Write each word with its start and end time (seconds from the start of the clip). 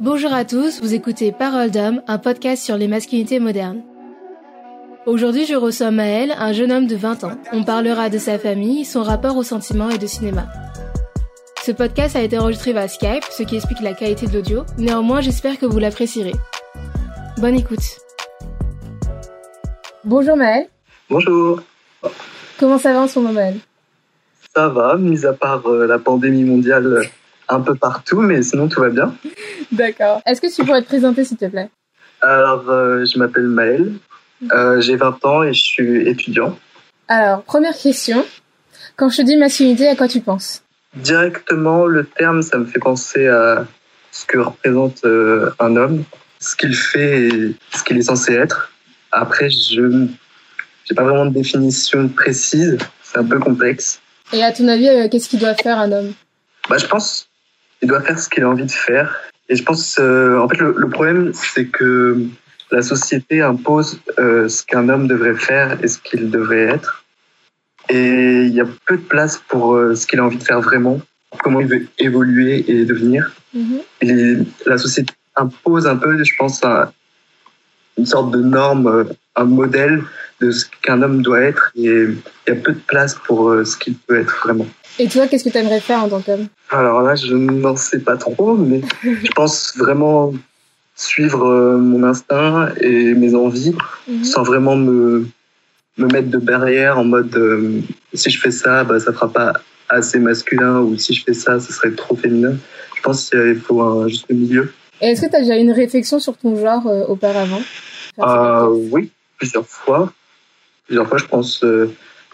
Bonjour 0.00 0.32
à 0.32 0.44
tous, 0.44 0.80
vous 0.80 0.94
écoutez 0.94 1.32
Parole 1.32 1.72
d'homme, 1.72 2.02
un 2.06 2.18
podcast 2.18 2.64
sur 2.64 2.76
les 2.76 2.86
masculinités 2.86 3.40
modernes. 3.40 3.82
Aujourd'hui, 5.06 5.44
je 5.44 5.56
reçois 5.56 5.90
Maël, 5.90 6.32
un 6.38 6.52
jeune 6.52 6.70
homme 6.70 6.86
de 6.86 6.94
20 6.94 7.24
ans. 7.24 7.36
On 7.52 7.64
parlera 7.64 8.08
de 8.08 8.16
sa 8.16 8.38
famille, 8.38 8.84
son 8.84 9.02
rapport 9.02 9.36
au 9.36 9.42
sentiment 9.42 9.90
et 9.90 9.98
de 9.98 10.06
cinéma. 10.06 10.46
Ce 11.64 11.72
podcast 11.72 12.14
a 12.14 12.22
été 12.22 12.38
enregistré 12.38 12.72
via 12.72 12.86
Skype, 12.86 13.24
ce 13.28 13.42
qui 13.42 13.56
explique 13.56 13.80
la 13.80 13.92
qualité 13.92 14.28
de 14.28 14.34
l'audio. 14.34 14.64
Néanmoins, 14.78 15.20
j'espère 15.20 15.58
que 15.58 15.66
vous 15.66 15.80
l'apprécierez. 15.80 16.34
Bonne 17.38 17.56
écoute. 17.56 17.98
Bonjour 20.04 20.36
Maël. 20.36 20.68
Bonjour. 21.10 21.60
Comment 22.56 22.78
ça 22.78 22.92
va 22.92 23.00
en 23.00 23.08
ce 23.08 23.18
moment 23.18 23.34
Maël 23.34 23.56
Ça 24.54 24.68
va, 24.68 24.96
mis 24.96 25.26
à 25.26 25.32
part 25.32 25.66
euh, 25.66 25.88
la 25.88 25.98
pandémie 25.98 26.44
mondiale 26.44 26.86
euh, 26.86 27.02
un 27.48 27.60
peu 27.60 27.74
partout, 27.74 28.20
mais 28.20 28.42
sinon 28.42 28.68
tout 28.68 28.80
va 28.80 28.90
bien. 28.90 29.12
D'accord. 29.72 30.22
Est-ce 30.26 30.40
que 30.40 30.54
tu 30.54 30.64
pourrais 30.64 30.82
te 30.82 30.86
présenter 30.86 31.24
s'il 31.24 31.36
te 31.36 31.46
plaît? 31.46 31.68
Alors, 32.20 32.68
euh, 32.68 33.04
je 33.04 33.18
m'appelle 33.18 33.46
Maël, 33.46 33.92
euh, 34.52 34.80
j'ai 34.80 34.96
20 34.96 35.24
ans 35.24 35.42
et 35.42 35.52
je 35.52 35.62
suis 35.62 36.08
étudiant. 36.08 36.58
Alors, 37.06 37.42
première 37.42 37.76
question. 37.76 38.24
Quand 38.96 39.08
je 39.08 39.18
te 39.18 39.22
dis 39.22 39.36
masculinité, 39.36 39.88
à 39.88 39.96
quoi 39.96 40.08
tu 40.08 40.20
penses? 40.20 40.62
Directement, 40.94 41.86
le 41.86 42.04
terme, 42.04 42.42
ça 42.42 42.58
me 42.58 42.64
fait 42.64 42.80
penser 42.80 43.28
à 43.28 43.66
ce 44.10 44.26
que 44.26 44.38
représente 44.38 45.04
euh, 45.04 45.50
un 45.60 45.76
homme, 45.76 46.04
ce 46.40 46.56
qu'il 46.56 46.74
fait 46.74 47.28
et 47.28 47.54
ce 47.74 47.82
qu'il 47.84 47.96
est 47.98 48.02
censé 48.02 48.34
être. 48.34 48.72
Après, 49.12 49.48
je 49.50 49.82
n'ai 49.82 50.94
pas 50.96 51.04
vraiment 51.04 51.26
de 51.26 51.34
définition 51.34 52.08
précise, 52.08 52.78
c'est 53.02 53.18
un 53.18 53.24
peu 53.24 53.38
complexe. 53.38 54.00
Et 54.32 54.42
à 54.42 54.52
ton 54.52 54.68
avis, 54.68 54.88
euh, 54.88 55.08
qu'est-ce 55.08 55.28
qu'il 55.28 55.38
doit 55.38 55.54
faire 55.54 55.78
un 55.78 55.92
homme? 55.92 56.12
Bah, 56.68 56.78
je 56.78 56.86
pense 56.86 57.28
qu'il 57.78 57.88
doit 57.88 58.02
faire 58.02 58.18
ce 58.18 58.28
qu'il 58.28 58.42
a 58.42 58.48
envie 58.48 58.66
de 58.66 58.70
faire. 58.70 59.27
Et 59.48 59.56
je 59.56 59.62
pense, 59.62 59.96
euh, 59.98 60.38
en 60.38 60.48
fait, 60.48 60.58
le, 60.58 60.74
le 60.76 60.88
problème, 60.88 61.32
c'est 61.32 61.66
que 61.66 62.18
la 62.70 62.82
société 62.82 63.40
impose 63.40 63.98
euh, 64.18 64.48
ce 64.48 64.62
qu'un 64.62 64.88
homme 64.88 65.08
devrait 65.08 65.34
faire 65.34 65.82
et 65.82 65.88
ce 65.88 65.98
qu'il 65.98 66.30
devrait 66.30 66.64
être. 66.66 67.04
Et 67.88 68.42
il 68.42 68.52
y 68.54 68.60
a 68.60 68.66
peu 68.86 68.96
de 68.98 69.02
place 69.02 69.40
pour 69.48 69.74
euh, 69.74 69.94
ce 69.94 70.06
qu'il 70.06 70.18
a 70.20 70.24
envie 70.24 70.36
de 70.36 70.42
faire 70.42 70.60
vraiment, 70.60 71.00
comment 71.42 71.60
il 71.60 71.66
veut 71.66 71.86
évoluer 71.98 72.64
et 72.70 72.84
devenir. 72.84 73.32
Mhm. 73.54 73.78
Et 74.02 74.34
la 74.66 74.76
société 74.76 75.14
impose 75.36 75.86
un 75.86 75.96
peu, 75.96 76.22
je 76.22 76.32
pense, 76.38 76.62
un- 76.64 76.92
une 77.96 78.04
sorte 78.06 78.30
de 78.32 78.42
norme, 78.42 78.86
euh, 78.86 79.04
un 79.36 79.44
modèle 79.44 80.02
de 80.40 80.50
ce 80.50 80.66
qu'un 80.82 81.00
homme 81.00 81.22
doit 81.22 81.40
être. 81.40 81.72
Et 81.74 81.84
il 81.86 82.18
y 82.46 82.50
a 82.50 82.54
peu 82.54 82.72
de 82.72 82.80
place 82.86 83.14
pour 83.14 83.48
euh, 83.48 83.64
ce 83.64 83.76
qu'il 83.78 83.94
peut 83.94 84.20
être 84.20 84.36
vraiment. 84.44 84.66
Et 84.98 85.08
toi, 85.08 85.26
qu'est-ce 85.26 85.44
que 85.44 85.48
tu 85.50 85.56
aimerais 85.58 85.80
faire 85.80 86.02
en 86.04 86.08
tant 86.10 86.20
qu'homme? 86.20 86.48
Alors 86.70 87.00
là, 87.02 87.14
je 87.14 87.34
n'en 87.34 87.76
sais 87.76 88.00
pas 88.00 88.16
trop, 88.16 88.54
mais 88.56 88.80
je 89.02 89.30
pense 89.34 89.74
vraiment 89.78 90.32
suivre 90.96 91.46
euh, 91.46 91.78
mon 91.78 92.02
instinct 92.04 92.70
et 92.80 93.14
mes 93.14 93.34
envies 93.34 93.74
Mhm. 94.08 94.24
sans 94.24 94.42
vraiment 94.42 94.74
me, 94.76 95.26
me 95.96 96.06
mettre 96.06 96.28
de 96.28 96.38
barrière 96.38 96.98
en 96.98 97.04
mode 97.04 97.34
euh, 97.36 97.80
si 98.14 98.30
je 98.30 98.40
fais 98.40 98.50
ça, 98.50 98.84
bah, 98.84 98.98
ça 99.00 99.12
fera 99.12 99.28
pas 99.32 99.52
assez 99.88 100.18
masculin 100.18 100.80
ou 100.80 100.96
si 100.98 101.14
je 101.14 101.24
fais 101.24 101.34
ça, 101.34 101.60
ce 101.60 101.72
serait 101.72 101.92
trop 101.92 102.16
féminin. 102.16 102.56
Je 102.96 103.02
pense 103.02 103.30
qu'il 103.30 103.60
faut 103.60 103.80
un 103.80 104.08
juste 104.08 104.28
milieu. 104.30 104.72
Est-ce 105.00 105.22
que 105.22 105.30
tu 105.30 105.36
as 105.36 105.40
déjà 105.40 105.56
eu 105.56 105.60
une 105.60 105.72
réflexion 105.72 106.18
sur 106.18 106.36
ton 106.36 106.56
genre 106.58 106.86
euh, 106.88 107.04
auparavant? 107.06 107.62
Euh, 108.18 108.66
oui, 108.90 109.10
plusieurs 109.38 109.66
fois. 109.66 110.12
Plusieurs 110.86 111.06
fois, 111.06 111.18
je 111.18 111.26
pense, 111.26 111.64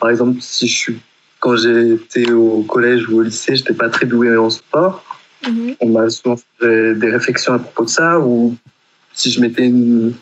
par 0.01 0.09
exemple, 0.11 0.39
si 0.41 0.67
je 0.67 0.77
suis 0.77 0.99
quand 1.45 1.57
j'étais 1.57 2.33
au 2.33 2.63
collège 2.63 3.07
ou 3.11 3.19
au 3.19 3.23
lycée, 3.23 3.55
j'étais 3.55 3.75
pas 3.75 3.91
très 3.91 4.07
doué 4.07 4.35
en 4.35 4.49
sport. 4.49 5.05
Mhm. 5.47 5.75
on 5.81 5.89
m'a 5.91 6.09
souvent 6.09 6.37
fait 6.59 6.95
des 6.95 7.11
réflexions 7.11 7.53
à 7.53 7.59
propos 7.59 7.85
de 7.85 7.91
ça, 7.91 8.19
ou 8.19 8.57
si 9.13 9.31
je 9.31 9.43
mettais 9.43 9.67
une, 9.67 10.15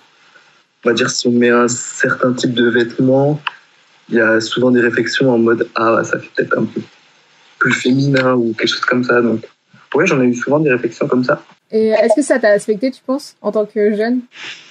on 0.85 0.89
va 0.89 0.95
dire 0.95 1.09
si 1.09 1.29
on 1.29 1.31
met 1.31 1.51
un 1.51 1.69
certain 1.69 2.33
type 2.33 2.55
de 2.55 2.69
vêtements, 2.69 3.41
il 4.09 4.17
y 4.17 4.21
a 4.21 4.41
souvent 4.41 4.73
des 4.73 4.81
réflexions 4.81 5.31
en 5.33 5.39
mode 5.39 5.69
ah 5.77 6.03
ça 6.03 6.19
fait 6.19 6.29
peut-être 6.35 6.59
un 6.59 6.65
peu 6.65 6.81
plus 7.61 7.73
féminin 7.73 8.35
ou 8.35 8.53
quelque 8.59 8.71
chose 8.71 8.81
comme 8.81 9.05
ça. 9.05 9.23
Donc 9.23 9.49
ouais, 9.95 10.09
j'en 10.09 10.21
ai 10.21 10.27
eu 10.27 10.35
souvent 10.35 10.59
des 10.59 10.73
réflexions 10.73 11.07
comme 11.07 11.23
ça. 11.23 11.41
Et 11.71 11.91
est-ce 11.91 12.17
que 12.17 12.23
ça 12.23 12.41
t'a 12.41 12.49
affecté, 12.49 12.91
tu 12.91 13.01
penses, 13.07 13.37
en 13.43 13.53
tant 13.53 13.65
que 13.65 13.95
jeune? 13.95 14.23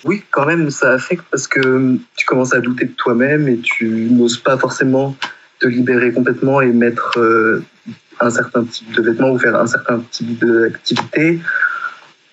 Oui, 0.04 0.22
quand 0.32 0.46
même, 0.46 0.70
ça 0.70 0.92
affecte 0.92 1.24
parce 1.32 1.48
que 1.48 1.98
tu 2.18 2.26
commences 2.26 2.54
à 2.54 2.60
douter 2.60 2.86
de 2.86 2.92
toi-même 2.92 3.48
et 3.48 3.58
tu 3.58 4.10
n'oses 4.12 4.38
pas 4.38 4.58
forcément 4.58 5.16
te 5.62 5.68
libérer 5.68 6.12
complètement 6.12 6.60
et 6.60 6.68
mettre 6.68 7.18
euh, 7.18 7.64
un 8.20 8.30
certain 8.30 8.64
type 8.64 8.92
de 8.94 9.02
vêtements 9.04 9.32
ou 9.32 9.40
faire 9.40 9.56
un 9.56 9.68
certain 9.68 10.04
type 10.12 10.44
d'activité. 10.44 11.40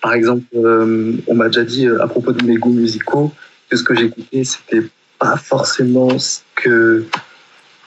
Par 0.01 0.13
exemple, 0.13 0.43
euh, 0.55 1.13
on 1.27 1.35
m'a 1.35 1.47
déjà 1.47 1.63
dit 1.63 1.87
euh, 1.87 2.01
à 2.01 2.07
propos 2.07 2.31
de 2.31 2.43
mes 2.43 2.55
goûts 2.55 2.73
musicaux 2.73 3.31
que 3.69 3.77
ce 3.77 3.83
que 3.83 3.95
j'écoutais, 3.95 4.43
c'était 4.43 4.83
pas 5.19 5.37
forcément 5.37 6.17
ce 6.17 6.39
que 6.55 7.05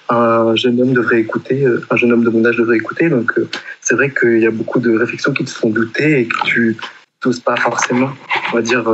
un 0.08 0.54
jeune 0.56 0.80
homme 0.80 0.92
devrait 0.92 1.20
écouter, 1.20 1.64
un 1.90 1.96
jeune 1.96 2.12
homme 2.12 2.24
de 2.24 2.28
mon 2.28 2.44
âge 2.44 2.56
devrait 2.56 2.76
écouter. 2.76 3.08
Donc, 3.08 3.32
c'est 3.80 3.94
vrai 3.94 4.10
qu'il 4.10 4.40
y 4.40 4.46
a 4.46 4.50
beaucoup 4.50 4.78
de 4.78 4.94
réflexions 4.94 5.32
qui 5.32 5.44
te 5.44 5.50
font 5.50 5.70
douter 5.70 6.20
et 6.20 6.26
que 6.26 6.36
tu 6.44 6.76
n'oses 7.24 7.40
pas 7.40 7.56
forcément, 7.56 8.10
on 8.52 8.56
va 8.56 8.62
dire, 8.62 8.84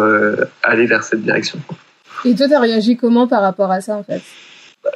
aller 0.62 0.86
vers 0.86 1.02
cette 1.02 1.22
direction. 1.22 1.58
Et 2.24 2.36
toi, 2.36 2.46
t'as 2.48 2.60
réagi 2.60 2.96
comment 2.96 3.26
par 3.26 3.42
rapport 3.42 3.72
à 3.72 3.80
ça, 3.80 3.96
en 3.96 4.04
fait? 4.04 4.22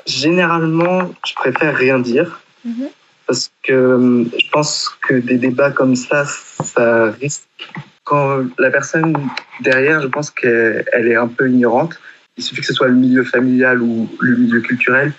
Généralement, 0.06 1.10
je 1.26 1.34
préfère 1.34 1.76
rien 1.76 1.98
dire 1.98 2.42
Mhm. 2.64 2.88
parce 3.26 3.50
que 3.64 3.72
euh, 3.72 4.24
je 4.38 4.50
pense 4.50 4.88
que 5.06 5.14
des 5.14 5.36
débats 5.36 5.70
comme 5.70 5.96
ça, 5.96 6.24
ça 6.24 7.10
risque. 7.20 7.42
Quand 8.04 8.44
la 8.58 8.70
personne 8.70 9.14
derrière, 9.60 10.00
je 10.00 10.08
pense 10.08 10.30
qu'elle 10.30 10.84
elle 10.92 11.08
est 11.08 11.16
un 11.16 11.28
peu 11.28 11.48
ignorante. 11.48 11.98
Il 12.36 12.44
suffit 12.44 12.60
que 12.60 12.66
ce 12.66 12.74
soit 12.74 12.88
le 12.88 12.94
milieu 12.94 13.24
familial 13.24 13.80
ou 13.82 14.08
le 14.20 14.36
milieu 14.36 14.60
culturel, 14.60 15.12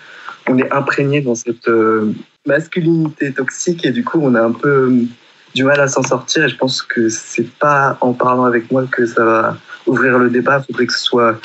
on 0.48 0.58
est 0.58 0.70
imprégné 0.72 1.20
dans 1.20 1.34
cette 1.34 1.68
euh, 1.68 2.12
masculinité 2.46 3.32
toxique 3.32 3.84
et 3.86 3.90
du 3.90 4.04
coup, 4.04 4.20
on 4.22 4.34
a 4.34 4.42
un 4.42 4.52
peu 4.52 4.68
euh, 4.68 5.04
du 5.54 5.64
mal 5.64 5.80
à 5.80 5.88
s'en 5.88 6.02
sortir. 6.02 6.44
Et 6.44 6.48
je 6.48 6.56
pense 6.56 6.82
que 6.82 7.08
c'est 7.08 7.50
pas 7.58 7.96
en 8.00 8.12
parlant 8.12 8.44
avec 8.44 8.70
moi 8.70 8.86
que 8.90 9.06
ça 9.06 9.24
va 9.24 9.56
ouvrir 9.86 10.18
le 10.18 10.28
débat. 10.28 10.58
Il 10.60 10.72
faudrait 10.72 10.86
que 10.86 10.92
ce 10.92 11.04
soit, 11.04 11.40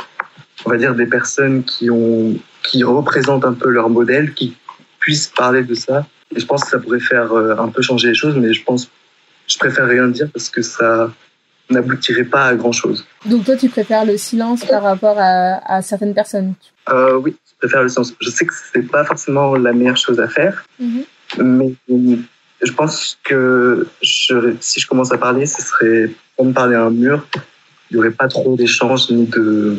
on 0.66 0.70
va 0.70 0.78
dire, 0.78 0.96
des 0.96 1.06
personnes 1.06 1.64
qui 1.64 1.90
ont 1.90 2.36
qui 2.70 2.84
représentent 2.84 3.46
un 3.46 3.54
peu 3.54 3.70
leur 3.70 3.90
modèle, 3.90 4.34
qui 4.34 4.56
puissent 5.00 5.28
parler 5.28 5.64
de 5.64 5.74
ça. 5.74 6.06
Et 6.36 6.40
je 6.40 6.46
pense 6.46 6.64
que 6.64 6.70
ça 6.70 6.80
pourrait 6.80 7.00
faire 7.00 7.32
euh, 7.34 7.56
un 7.58 7.70
peu 7.70 7.82
changer 7.82 8.10
les 8.10 8.14
choses, 8.16 8.36
mais 8.38 8.54
je 8.54 8.64
pense, 8.64 8.90
je 9.48 9.58
préfère 9.58 9.88
rien 9.88 10.08
dire 10.08 10.28
parce 10.32 10.50
que 10.50 10.62
ça 10.62 11.12
n'aboutirait 11.72 12.26
pas 12.36 12.46
à 12.46 12.56
grand 12.56 12.72
chose. 12.72 13.06
Donc 13.26 13.46
toi, 13.46 13.56
tu 13.56 13.70
préfères 13.70 14.06
le 14.06 14.18
silence 14.18 14.64
par 14.66 14.84
rapport 14.84 15.18
à, 15.20 15.60
à 15.76 15.82
certaines 15.82 16.14
personnes? 16.14 16.54
Euh, 16.90 17.16
oui, 17.18 17.36
je 17.52 17.56
préfère 17.60 17.82
le 17.84 17.90
sens. 17.90 18.14
Je 18.22 18.30
sais 18.30 18.46
que 18.46 18.54
c'est 18.74 18.84
pas 18.96 19.04
forcément 19.04 19.56
la 19.56 19.74
meilleure 19.74 19.98
chose 19.98 20.20
à 20.20 20.28
faire, 20.28 20.64
Mhm. 20.80 21.04
mais 21.40 21.74
je 22.62 22.72
pense 22.74 23.18
que 23.24 23.88
je- 24.02 24.54
si 24.60 24.80
je 24.80 24.88
commence 24.88 25.12
à 25.12 25.18
parler, 25.18 25.46
ce 25.46 25.62
serait 25.62 26.12
comme 26.38 26.54
parler 26.54 26.76
à 26.76 26.84
un 26.84 26.90
mur. 26.92 27.26
Il 27.90 27.96
n'y 27.96 28.00
aurait 28.02 28.12
pas 28.12 28.28
trop 28.28 28.56
d'échanges 28.56 29.10
ni 29.10 29.26
de. 29.26 29.78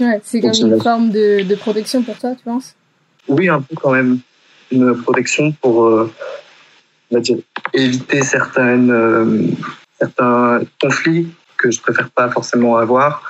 Ouais, 0.00 0.20
c'est 0.24 0.40
comme 0.40 0.52
une 0.52 0.80
forme 0.80 1.10
de, 1.10 1.42
de 1.42 1.54
protection 1.54 2.02
pour 2.02 2.16
toi, 2.18 2.34
tu 2.34 2.44
penses? 2.44 2.74
Oui, 3.28 3.48
un 3.48 3.60
peu 3.60 3.76
quand 3.76 3.92
même 3.92 4.18
une 4.70 4.96
protection 5.02 5.52
pour, 5.52 5.86
euh, 5.86 6.10
on 7.10 7.16
va 7.16 7.20
dire, 7.20 7.36
éviter 7.74 8.22
certaines, 8.22 8.90
euh, 8.90 9.48
certains 9.98 10.62
conflits 10.80 11.28
que 11.58 11.70
je 11.70 11.80
préfère 11.80 12.08
pas 12.10 12.30
forcément 12.30 12.78
avoir 12.78 13.22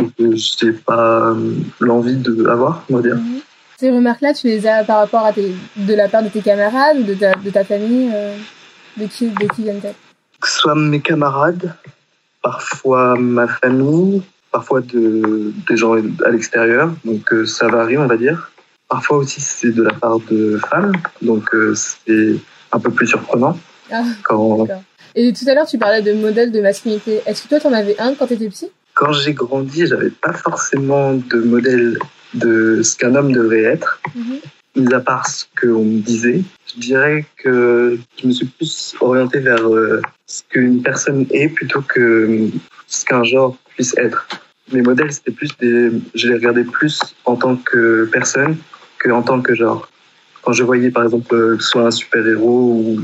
ou 0.00 0.10
que 0.18 0.34
j'ai 0.36 0.72
pas 0.72 1.28
euh, 1.30 1.54
l'envie 1.80 2.16
de 2.16 2.46
avoir, 2.46 2.84
on 2.90 2.96
va 2.96 3.02
dire. 3.02 3.16
Mhm. 3.16 3.40
Ces 3.78 3.90
remarques-là, 3.90 4.32
tu 4.32 4.46
les 4.46 4.66
as 4.66 4.84
par 4.84 4.98
rapport 4.98 5.26
à 5.26 5.34
tes, 5.34 5.54
de 5.76 5.94
la 5.94 6.08
part 6.08 6.22
de 6.22 6.30
tes 6.30 6.40
camarades 6.40 6.98
ou 6.98 7.02
de 7.02 7.14
ta, 7.14 7.34
de 7.34 7.50
ta 7.50 7.62
famille 7.62 8.10
De 8.96 9.04
qui, 9.04 9.28
de 9.28 9.46
qui 9.54 9.64
viennent-elles? 9.64 9.94
Que 10.40 10.48
ce 10.48 10.60
soit 10.60 10.74
mes 10.74 11.00
camarades, 11.00 11.74
parfois 12.40 13.16
ma 13.16 13.46
famille, 13.46 14.22
parfois 14.56 14.80
de, 14.80 15.52
des 15.68 15.76
gens 15.76 15.92
à 16.24 16.30
l'extérieur, 16.30 16.90
donc 17.04 17.30
euh, 17.34 17.44
ça 17.44 17.68
varie, 17.68 17.98
on 17.98 18.06
va 18.06 18.16
dire. 18.16 18.50
Parfois 18.88 19.18
aussi 19.18 19.42
c'est 19.42 19.70
de 19.70 19.82
la 19.82 19.92
part 19.92 20.18
de 20.30 20.58
femmes, 20.70 20.92
donc 21.20 21.44
euh, 21.54 21.74
c'est 21.74 22.36
un 22.72 22.78
peu 22.80 22.90
plus 22.90 23.06
surprenant 23.06 23.58
Ah, 23.92 24.02
quand. 24.24 24.66
Et 25.14 25.30
tout 25.34 25.44
à 25.46 25.52
l'heure, 25.54 25.66
tu 25.66 25.76
parlais 25.76 26.00
de 26.00 26.14
modèle 26.14 26.50
de 26.52 26.60
masculinité. 26.62 27.20
Est-ce 27.26 27.42
que 27.42 27.48
toi, 27.50 27.60
t'en 27.60 27.72
avais 27.74 27.96
un 28.00 28.14
quand 28.14 28.26
t'étais 28.28 28.48
petit 28.48 28.70
quand 28.94 29.12
j'ai 29.12 29.34
grandi, 29.34 29.86
j'avais 29.86 30.08
pas 30.08 30.32
forcément 30.32 31.12
de 31.12 31.38
modèle 31.54 31.98
de 32.32 32.80
ce 32.82 32.96
qu'un 32.96 33.14
homme 33.14 33.30
devrait 33.30 33.64
être, 33.76 34.00
Mhm. 34.14 34.38
mis 34.84 34.94
à 34.94 35.00
part 35.00 35.28
ce 35.28 35.44
qu'on 35.60 35.84
me 35.84 35.98
disait. 36.00 36.40
Je 36.74 36.80
dirais 36.80 37.26
que 37.42 37.98
je 38.18 38.26
me 38.26 38.32
suis 38.32 38.46
plus 38.46 38.94
orienté 39.02 39.40
vers 39.40 39.68
euh, 39.68 40.00
ce 40.26 40.40
qu'une 40.48 40.80
personne 40.82 41.26
est 41.30 41.50
plutôt 41.50 41.82
que 41.82 42.48
ce 42.86 43.04
qu'un 43.04 43.22
genre 43.22 43.54
puisse 43.74 43.94
être. 43.98 44.26
Mes 44.72 44.82
modèles, 44.82 45.12
c'était 45.12 45.30
plus 45.30 45.56
des, 45.58 45.90
je 46.14 46.28
les 46.28 46.34
regardais 46.34 46.64
plus 46.64 47.00
en 47.24 47.36
tant 47.36 47.56
que 47.56 48.08
personne 48.12 48.56
que 48.98 49.10
en 49.10 49.22
tant 49.22 49.40
que 49.40 49.54
genre. 49.54 49.88
Quand 50.42 50.52
je 50.52 50.64
voyais 50.64 50.90
par 50.90 51.04
exemple 51.04 51.34
euh, 51.34 51.58
soit 51.58 51.86
un 51.86 51.90
super 51.90 52.26
héros 52.26 52.72
ou 52.74 53.00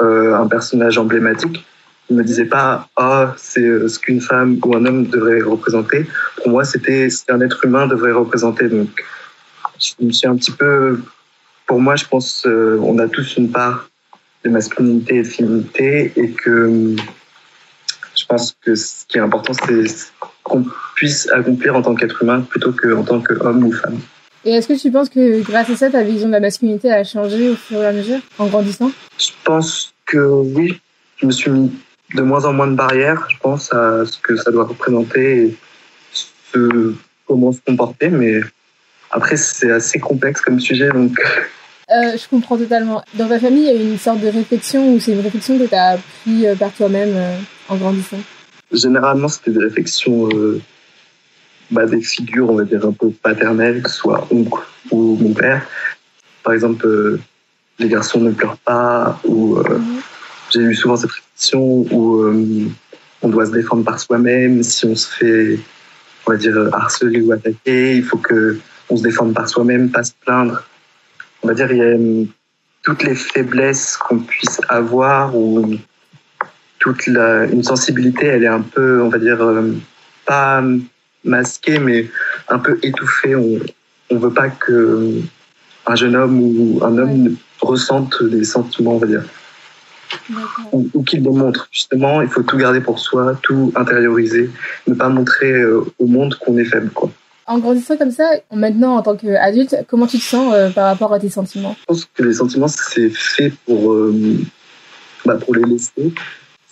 euh, 0.00 0.34
un 0.34 0.46
personnage 0.46 0.98
emblématique, 0.98 1.64
Je 2.08 2.14
me 2.14 2.22
disais 2.22 2.44
pas, 2.44 2.88
ah, 2.96 3.34
c'est 3.36 3.88
ce 3.88 3.98
qu'une 3.98 4.20
femme 4.20 4.58
ou 4.64 4.76
un 4.76 4.84
homme 4.84 5.06
devrait 5.06 5.40
représenter. 5.40 6.06
Pour 6.36 6.50
moi, 6.50 6.64
c'était 6.64 7.08
ce 7.08 7.24
qu'un 7.24 7.40
être 7.40 7.64
humain 7.64 7.86
devrait 7.86 8.12
représenter. 8.12 8.68
Donc, 8.68 8.90
je 9.80 10.04
me 10.04 10.12
suis 10.12 10.28
un 10.28 10.36
petit 10.36 10.52
peu, 10.52 11.00
pour 11.66 11.80
moi, 11.80 11.96
je 11.96 12.04
pense, 12.04 12.46
on 12.46 12.98
a 12.98 13.08
tous 13.08 13.36
une 13.38 13.50
part 13.50 13.88
de 14.44 14.50
masculinité 14.50 15.16
et 15.16 15.22
de 15.22 15.28
féminité 15.28 16.12
et 16.16 16.30
que 16.32 16.94
je 18.16 18.24
pense 18.26 18.56
que 18.60 18.74
ce 18.74 19.04
qui 19.06 19.18
est 19.18 19.22
important, 19.22 19.52
c'est 19.54 19.86
qu'on 20.44 20.64
puisse 20.94 21.28
accomplir 21.30 21.74
en 21.74 21.82
tant 21.82 21.94
qu'être 21.94 22.22
humain 22.22 22.42
plutôt 22.42 22.72
qu'en 22.72 23.02
tant 23.02 23.20
qu'homme 23.20 23.64
ou 23.64 23.72
femme. 23.72 23.98
Et 24.44 24.52
est-ce 24.52 24.68
que 24.68 24.78
tu 24.78 24.90
penses 24.90 25.08
que 25.08 25.42
grâce 25.42 25.70
à 25.70 25.76
ça, 25.76 25.90
ta 25.90 26.02
vision 26.02 26.28
de 26.28 26.32
la 26.32 26.40
masculinité 26.40 26.92
a 26.92 27.02
changé 27.02 27.48
au 27.48 27.56
fur 27.56 27.82
et 27.82 27.86
à 27.86 27.92
mesure 27.92 28.20
en 28.38 28.46
grandissant? 28.46 28.92
Je 29.18 29.30
pense 29.42 29.94
que 30.06 30.18
oui. 30.18 30.80
Je 31.16 31.26
me 31.26 31.32
suis 31.32 31.50
mis 31.50 31.72
de 32.14 32.22
moins 32.22 32.44
en 32.44 32.52
moins 32.52 32.66
de 32.66 32.76
barrières, 32.76 33.26
je 33.30 33.38
pense, 33.38 33.72
à 33.72 34.04
ce 34.04 34.18
que 34.18 34.36
ça 34.36 34.50
doit 34.50 34.66
représenter 34.66 35.46
et 35.46 35.56
ce, 36.12 36.94
comment 37.26 37.52
se 37.52 37.60
comporter. 37.66 38.08
Mais 38.08 38.40
après, 39.10 39.36
c'est 39.36 39.70
assez 39.70 39.98
complexe 39.98 40.42
comme 40.42 40.60
sujet, 40.60 40.90
donc 40.90 41.18
euh, 41.90 42.16
je 42.16 42.28
comprends 42.28 42.56
totalement. 42.56 43.02
Dans 43.14 43.28
ta 43.28 43.38
famille, 43.38 43.64
il 43.64 43.82
y 43.82 43.86
a 43.86 43.90
une 43.92 43.98
sorte 43.98 44.20
de 44.20 44.28
réflexion 44.28 44.94
ou 44.94 45.00
c'est 45.00 45.12
une 45.12 45.20
réflexion 45.20 45.58
que 45.58 45.64
tu 45.64 45.74
as 45.74 45.90
appris 45.90 46.46
euh, 46.46 46.54
par 46.54 46.72
toi-même 46.72 47.12
euh, 47.14 47.36
en 47.68 47.76
grandissant? 47.76 48.16
Généralement, 48.74 49.28
c'était 49.28 49.52
des 49.52 49.64
réflexions, 49.64 50.28
bah, 51.70 51.86
des 51.86 52.00
figures, 52.00 52.50
on 52.50 52.56
va 52.56 52.64
dire, 52.64 52.84
un 52.84 52.92
peu 52.92 53.10
paternelles, 53.10 53.82
que 53.82 53.90
ce 53.90 53.96
soit 53.96 54.26
oncle 54.30 54.60
ou 54.90 55.16
mon 55.20 55.32
père. 55.32 55.66
Par 56.42 56.52
exemple, 56.52 57.18
les 57.78 57.88
garçons 57.88 58.20
ne 58.20 58.30
pleurent 58.30 58.58
pas, 58.58 59.18
ou 59.24 59.56
mhm. 59.56 60.00
j'ai 60.52 60.60
eu 60.60 60.74
souvent 60.74 60.96
cette 60.96 61.10
réflexion 61.10 61.86
où 61.90 62.24
on 63.22 63.28
doit 63.28 63.46
se 63.46 63.52
défendre 63.52 63.84
par 63.84 63.98
soi-même. 63.98 64.62
Si 64.62 64.84
on 64.84 64.94
se 64.94 65.08
fait, 65.08 65.58
on 66.26 66.32
va 66.32 66.36
dire, 66.36 66.68
harceler 66.72 67.20
ou 67.22 67.32
attaquer, 67.32 67.96
il 67.96 68.04
faut 68.04 68.18
que 68.18 68.58
on 68.90 68.96
se 68.96 69.02
défende 69.02 69.32
par 69.32 69.48
soi-même, 69.48 69.90
pas 69.90 70.04
se 70.04 70.12
plaindre 70.24 70.62
on 71.44 71.48
va 71.48 71.54
dire, 71.54 71.70
il 71.70 71.78
y 71.78 71.82
a 71.82 72.26
toutes 72.82 73.02
les 73.02 73.14
faiblesses 73.14 73.96
qu'on 73.98 74.18
puisse 74.18 74.60
avoir 74.68 75.36
ou 75.36 75.76
toute 76.84 77.06
la, 77.06 77.46
une 77.46 77.62
sensibilité, 77.62 78.26
elle 78.26 78.44
est 78.44 78.46
un 78.46 78.60
peu, 78.60 79.00
on 79.00 79.08
va 79.08 79.18
dire, 79.18 79.40
euh, 79.40 79.72
pas 80.26 80.62
masquée, 81.24 81.78
mais 81.78 82.10
un 82.50 82.58
peu 82.58 82.78
étouffée. 82.82 83.34
On 83.34 83.58
ne 84.10 84.18
veut 84.18 84.34
pas 84.34 84.50
que 84.50 85.14
un 85.86 85.94
jeune 85.94 86.14
homme 86.14 86.42
ou 86.42 86.84
un 86.84 86.98
homme 86.98 87.36
ressente 87.62 88.22
des 88.22 88.44
sentiments, 88.44 88.96
on 88.96 88.98
va 88.98 89.06
dire. 89.06 89.24
Ou, 90.72 90.86
ou 90.92 91.02
qu'il 91.02 91.22
montre. 91.22 91.68
Justement, 91.72 92.20
il 92.20 92.28
faut 92.28 92.42
tout 92.42 92.58
garder 92.58 92.82
pour 92.82 92.98
soi, 92.98 93.34
tout 93.40 93.72
intérioriser, 93.76 94.50
ne 94.86 94.92
pas 94.92 95.08
montrer 95.08 95.52
euh, 95.52 95.86
au 95.98 96.06
monde 96.06 96.34
qu'on 96.34 96.58
est 96.58 96.66
faible. 96.66 96.90
Quoi. 96.90 97.10
En 97.46 97.60
grandissant 97.60 97.96
comme 97.96 98.10
ça, 98.10 98.28
maintenant 98.52 98.96
en 98.96 99.02
tant 99.02 99.16
qu'adulte, 99.16 99.74
comment 99.88 100.06
tu 100.06 100.18
te 100.18 100.22
sens 100.22 100.52
euh, 100.52 100.68
par 100.68 100.84
rapport 100.84 101.14
à 101.14 101.18
tes 101.18 101.30
sentiments? 101.30 101.76
Je 101.80 101.84
pense 101.86 102.04
que 102.04 102.22
les 102.22 102.34
sentiments, 102.34 102.68
c'est 102.68 103.08
fait 103.08 103.54
pour, 103.64 103.94
euh, 103.94 104.14
bah, 105.24 105.36
pour 105.36 105.54
les 105.54 105.62
laisser. 105.62 106.12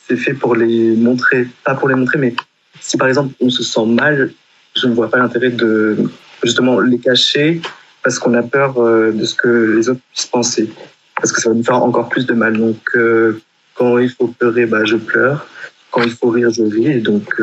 C'est 0.08 0.16
fait 0.16 0.34
pour 0.34 0.54
les 0.56 0.96
montrer. 0.96 1.46
Pas 1.64 1.75
pour 1.75 1.88
les 1.88 1.94
montrer, 1.94 2.19
mais 2.19 2.34
si 2.81 2.96
par 2.96 3.08
exemple 3.08 3.34
on 3.40 3.50
se 3.50 3.62
sent 3.62 3.87
mal, 3.87 4.32
je 4.76 4.87
ne 4.87 4.94
vois 4.94 5.10
pas 5.10 5.19
l'intérêt 5.19 5.50
de 5.50 5.96
justement 6.43 6.81
les 6.81 6.99
cacher 6.99 7.60
parce 8.02 8.19
qu'on 8.19 8.34
a 8.34 8.43
peur 8.43 8.78
euh, 8.78 9.12
de 9.12 9.25
ce 9.25 9.34
que 9.34 9.76
les 9.76 9.88
autres 9.88 10.00
puissent 10.12 10.26
penser. 10.26 10.70
Parce 11.16 11.32
que 11.32 11.40
ça 11.40 11.50
va 11.50 11.54
nous 11.54 11.62
faire 11.62 11.82
encore 11.82 12.08
plus 12.08 12.26
de 12.26 12.32
mal. 12.32 12.56
Donc 12.56 12.78
quand 13.75 13.99
il 13.99 14.10
faut 14.10 14.28
pleurer, 14.28 14.66
bah, 14.66 14.84
je 14.84 14.96
pleure. 14.96 15.46
Quand 15.90 16.02
il 16.02 16.10
faut 16.10 16.31
rire, 16.31 16.50
je 16.50 16.62
ris. 16.62 16.87
Et 16.87 17.00
donc 17.00 17.40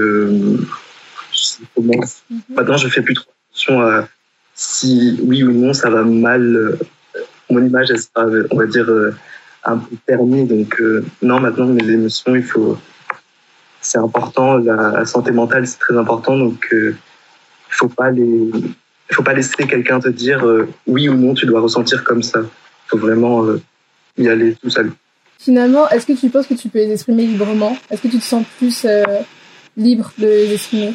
Mhm. 1.77 2.41
Maintenant, 2.50 2.77
je 2.77 2.88
fais 2.88 3.01
plus 3.01 3.15
trop 3.15 3.31
attention 3.51 3.81
à 3.81 4.07
si 4.53 5.19
oui 5.23 5.44
ou 5.44 5.51
non 5.51 5.73
ça 5.73 5.89
va 5.89 6.03
mal. 6.03 6.56
Euh, 6.56 6.77
mon 7.50 7.65
image, 7.65 7.88
elle 7.89 8.00
sera, 8.00 8.27
on 8.51 8.57
va 8.57 8.65
dire, 8.67 8.88
euh, 9.67 9.71
un 9.71 9.77
peu 9.77 9.95
permis. 10.06 10.45
Donc, 10.45 10.79
euh, 10.79 11.06
non, 11.21 11.39
maintenant, 11.39 11.65
mes 11.65 11.88
émotions, 11.89 12.35
il 12.35 12.44
faut. 12.44 12.77
C'est 13.81 13.97
important. 13.97 14.57
La 14.57 15.06
santé 15.06 15.31
mentale, 15.31 15.65
c'est 15.65 15.79
très 15.79 15.97
important. 15.97 16.38
Donc, 16.38 16.67
il 16.71 16.95
faut 17.69 17.88
pas 17.88 18.11
les. 18.11 18.51
Faut 19.11 19.23
pas 19.23 19.33
laisser 19.33 19.65
quelqu'un 19.65 20.00
te 20.00 20.09
dire 20.09 20.45
oui 20.85 21.09
ou 21.09 21.15
non, 21.15 21.33
tu 21.33 21.47
dois 21.47 21.61
ressentir 21.61 22.03
comme 22.03 22.21
ça. 22.21 22.41
Il 22.41 22.89
faut 22.89 22.97
vraiment 22.97 23.44
y 24.17 24.27
aller 24.27 24.56
tout 24.61 24.69
seul. 24.69 24.91
Finalement, 25.39 25.89
est-ce 25.89 26.06
que 26.06 26.13
tu 26.13 26.29
penses 26.29 26.45
que 26.45 26.53
tu 26.53 26.69
peux 26.69 26.79
les 26.79 26.91
exprimer 26.91 27.25
librement? 27.25 27.75
Est-ce 27.89 28.03
que 28.03 28.07
tu 28.07 28.19
te 28.19 28.23
sens 28.23 28.45
plus 28.59 28.85
libre 29.77 30.11
de 30.19 30.27
les 30.27 30.53
exprimer? 30.53 30.94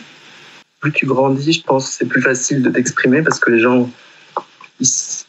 Plus 0.79 0.93
tu 0.93 1.07
grandis, 1.07 1.53
je 1.53 1.63
pense 1.65 1.91
c'est 1.91 2.07
plus 2.07 2.23
facile 2.23 2.63
de 2.63 2.71
t'exprimer 2.71 3.23
parce 3.23 3.41
que 3.41 3.51
les 3.51 3.59
gens 3.59 3.91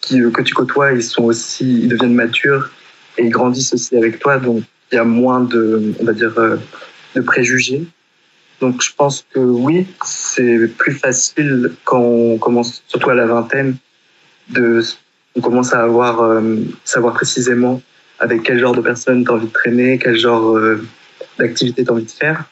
qui, 0.02 0.22
que 0.32 0.42
tu 0.42 0.54
côtoies, 0.54 0.94
ils 0.94 1.04
sont 1.04 1.24
aussi, 1.24 1.82
ils 1.84 1.88
deviennent 1.88 2.14
matures 2.14 2.70
et 3.18 3.26
ils 3.26 3.30
grandissent 3.30 3.74
aussi 3.74 3.96
avec 3.96 4.20
toi, 4.20 4.38
donc 4.38 4.64
il 4.92 4.96
y 4.96 4.98
a 4.98 5.04
moins 5.04 5.42
de, 5.42 5.94
on 6.00 6.04
va 6.04 6.14
dire, 6.14 6.34
euh, 6.38 6.58
de 7.16 7.22
préjugés. 7.22 7.84
Donc 8.62 8.82
je 8.82 8.92
pense 8.96 9.26
que 9.34 9.40
oui, 9.40 9.88
c'est 10.06 10.68
plus 10.78 10.94
facile 10.94 11.72
quand 11.84 12.00
on 12.00 12.38
commence, 12.38 12.84
surtout 12.88 13.10
à 13.10 13.16
la 13.16 13.26
vingtaine, 13.26 13.76
de, 14.50 14.82
on 15.36 15.42
commence 15.42 15.74
à 15.74 15.84
avoir, 15.84 16.22
euh, 16.22 16.58
savoir 16.84 17.14
précisément 17.14 17.82
avec 18.20 18.44
quel 18.44 18.60
genre 18.60 18.74
de 18.74 18.82
personne 18.82 19.26
tu 19.26 19.32
as 19.32 19.34
envie 19.34 19.48
de 19.48 19.52
traîner, 19.52 20.00
quel 20.00 20.18
genre 20.18 20.56
euh, 20.56 20.82
d'activité 21.38 21.84
tu 21.84 21.90
as 21.90 21.94
envie 21.94 22.06
de 22.06 22.12
faire. 22.12 22.46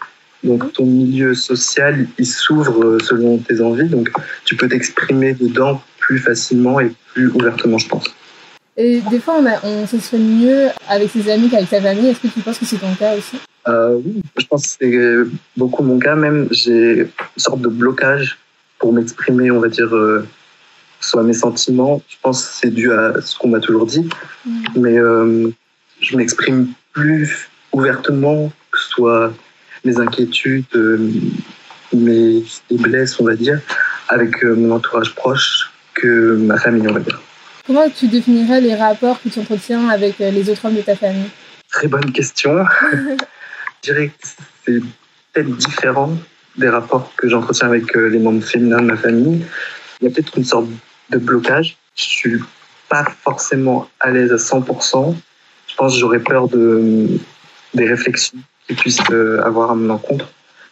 Donc 0.44 0.74
ton 0.74 0.86
milieu 0.86 1.34
social, 1.34 2.06
il 2.18 2.26
s'ouvre 2.26 2.84
euh, 2.84 3.00
selon 3.00 3.38
tes 3.38 3.62
envies, 3.62 3.88
donc 3.88 4.10
tu 4.44 4.58
peux 4.58 4.68
t'exprimer 4.68 5.34
dedans 5.34 5.82
plus 6.00 6.20
facilement 6.20 6.82
et 6.82 6.92
plus 7.14 7.30
ouvertement, 7.30 7.78
je 7.78 7.88
pense. 7.88 8.14
Et 8.76 9.02
des 9.02 9.20
fois, 9.20 9.36
on, 9.40 9.46
a, 9.46 9.64
on 9.64 9.86
s'exprime 9.86 10.40
mieux 10.42 10.70
avec 10.88 11.12
ses 11.12 11.30
amis 11.30 11.50
qu'avec 11.50 11.70
sa 11.70 11.82
famille. 11.82 12.08
Est-ce 12.08 12.20
que 12.20 12.28
tu 12.28 12.40
penses 12.40 12.58
que 12.58 12.66
c'est 12.66 12.78
ton 12.78 12.94
cas 12.96 13.16
aussi? 13.16 13.38
Euh, 13.68 14.00
Oui, 14.04 14.22
je 14.38 14.46
pense 14.48 14.76
que 14.78 15.26
c'est 15.26 15.32
beaucoup 15.56 15.84
mon 15.84 16.00
cas. 16.00 16.16
Même, 16.16 16.48
j'ai 16.52 17.02
une 17.02 17.08
sorte 17.38 17.62
de 17.62 17.68
blocage 17.68 18.38
pour 18.80 18.94
m'exprimer, 18.94 19.52
on 19.52 19.60
va 19.60 19.70
dire, 19.70 19.94
euh, 19.96 20.28
soit 21.00 21.24
mes 21.24 21.34
sentiments. 21.34 22.02
Je 22.08 22.16
pense 22.22 22.46
que 22.46 22.54
c'est 22.54 22.72
dû 22.72 22.92
à 22.92 23.22
ce 23.22 23.38
qu'on 23.38 23.50
m'a 23.50 23.60
toujours 23.60 23.86
dit. 23.86 24.10
Mm. 24.46 24.64
Mais 24.76 24.98
euh, 24.98 25.50
je 26.00 26.18
m'exprime 26.18 26.70
plus 26.94 27.50
ouvertement, 27.72 28.52
que 28.72 28.80
ce 28.80 28.90
soit 28.90 29.34
mes 29.86 30.00
inquiétudes, 30.00 30.66
euh, 30.76 31.12
mes 31.94 32.44
faiblesses, 32.70 33.20
on 33.20 33.26
va 33.26 33.36
dire, 33.36 33.60
avec 34.10 34.44
euh, 34.44 34.56
mon 34.56 34.76
entourage 34.76 35.14
proche 35.16 35.72
que 35.94 36.36
ma 36.38 36.58
famille, 36.58 36.88
on 36.88 36.94
va 36.94 37.00
dire. 37.00 37.22
Comment 37.66 37.90
tu 37.90 38.08
définirais 38.08 38.60
les 38.60 38.76
rapports 38.76 39.22
que 39.22 39.30
tu 39.30 39.40
entretiens 39.40 39.88
avec 39.90 40.20
euh, 40.20 40.32
les 40.32 40.50
autres 40.50 40.66
hommes 40.66 40.76
de 40.76 40.82
ta 40.82 40.96
famille? 40.96 41.30
Très 41.72 41.88
bonne 41.88 42.12
question. 42.12 42.66
Je 43.84 43.92
dirais 43.92 44.08
que 44.08 44.28
c'est 44.66 44.80
peut-être 45.32 45.56
différent 45.58 46.12
des 46.58 46.70
rapports 46.70 47.12
que 47.16 47.28
j'entretiens 47.28 47.68
avec 47.68 47.96
les 47.96 48.20
membres 48.20 48.44
féminins 48.44 48.82
de 48.82 48.86
ma 48.86 48.98
famille. 48.98 49.44
Il 50.00 50.06
y 50.06 50.08
a 50.08 50.14
peut-être 50.14 50.38
une 50.38 50.46
sorte 50.46 50.68
de 51.10 51.18
blocage. 51.18 51.78
Je 51.96 52.04
suis 52.04 52.40
pas 52.90 53.06
forcément 53.24 53.90
à 54.00 54.12
l'aise 54.12 54.32
à 54.32 54.36
100%. 54.36 55.16
Je 55.68 55.76
pense 55.76 55.94
que 55.94 56.00
j'aurais 56.00 56.20
peur 56.20 56.48
de, 56.48 57.08
des 57.74 57.88
réflexions 57.88 58.38
qui 58.68 58.76
puissent 58.76 59.00
euh, 59.12 59.42
avoir 59.44 59.72
à 59.72 59.76
mon 59.76 59.90
encontre. 59.90 60.30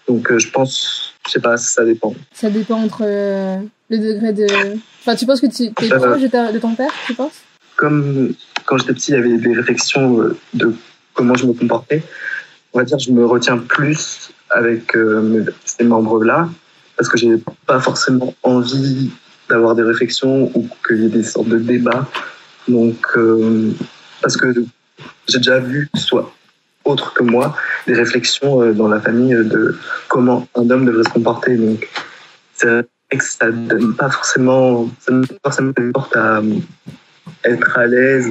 Donc 0.07 0.31
euh, 0.31 0.39
je 0.39 0.49
pense, 0.49 1.13
je 1.25 1.31
sais 1.31 1.39
pas, 1.39 1.57
ça 1.57 1.83
dépend. 1.85 2.13
Ça 2.33 2.49
dépend 2.49 2.81
entre 2.81 3.03
euh, 3.03 3.57
le 3.91 3.97
degré 3.99 4.33
de. 4.33 4.47
Enfin, 5.01 5.15
tu 5.15 5.25
penses 5.25 5.41
que 5.41 5.47
tu 5.47 5.63
es 5.65 5.71
proche 5.71 6.21
de, 6.21 6.59
ton 6.59 6.73
père, 6.73 6.91
tu 7.05 7.13
penses? 7.13 7.43
Comme 7.75 8.33
quand 8.65 8.77
j'étais 8.77 8.93
petit, 8.93 9.11
il 9.11 9.15
y 9.15 9.17
avait 9.17 9.37
des 9.37 9.53
réflexions 9.53 10.33
de 10.53 10.73
comment 11.13 11.35
je 11.35 11.45
me 11.45 11.53
comportais. 11.53 12.03
On 12.73 12.79
va 12.79 12.85
dire, 12.85 12.97
je 12.97 13.11
me 13.11 13.25
retiens 13.25 13.57
plus 13.57 14.31
avec 14.49 14.95
ces 15.65 15.83
membres-là 15.83 16.49
parce 16.95 17.09
que 17.09 17.17
j'ai 17.17 17.35
pas 17.65 17.79
forcément 17.79 18.33
envie 18.43 19.09
d'avoir 19.49 19.75
des 19.75 19.83
réflexions 19.83 20.51
ou 20.55 20.67
qu'il 20.87 21.01
y 21.01 21.05
ait 21.05 21.09
des 21.09 21.23
sortes 21.23 21.49
de 21.49 21.57
débats. 21.57 22.07
Donc, 22.67 23.07
parce 24.21 24.37
que 24.37 24.53
j'ai 25.27 25.37
déjà 25.37 25.59
vu 25.59 25.89
soit 25.95 26.31
autre 26.85 27.13
que 27.13 27.23
moi 27.23 27.55
des 27.87 27.93
réflexions 27.93 28.61
euh, 28.61 28.73
dans 28.73 28.87
la 28.87 28.99
famille 28.99 29.33
euh, 29.33 29.43
de 29.43 29.77
comment 30.07 30.47
un 30.55 30.69
homme 30.69 30.85
devrait 30.85 31.03
se 31.03 31.09
comporter. 31.09 31.55
Donc, 31.55 31.87
c'est 32.53 32.87
vrai 33.11 33.17
que 33.17 33.23
ça 33.23 33.51
donne 33.51 33.95
pas 33.95 34.09
forcément, 34.09 34.89
ça 34.99 35.13
ne 35.13 35.25
pas 35.25 35.51
forcément 35.51 35.73
à 36.13 36.39
euh, 36.39 36.59
être 37.43 37.77
à 37.77 37.87
l'aise, 37.87 38.29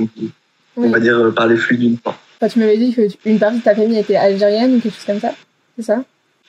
on 0.77 0.91
va 0.91 1.01
dire, 1.01 1.33
parler 1.35 1.57
fluidement. 1.57 1.99
Enfin, 2.05 2.49
tu 2.49 2.59
m'avais 2.59 2.79
dit 2.79 2.95
qu'une 2.95 3.39
partie 3.39 3.59
de 3.59 3.63
ta 3.63 3.75
famille 3.75 3.99
était 3.99 4.17
algérienne 4.17 4.77
ou 4.77 4.81
quelque 4.81 4.95
chose 4.95 5.05
comme 5.05 5.21
ça, 5.21 5.33
c'est 5.77 5.83
ça? 5.83 6.03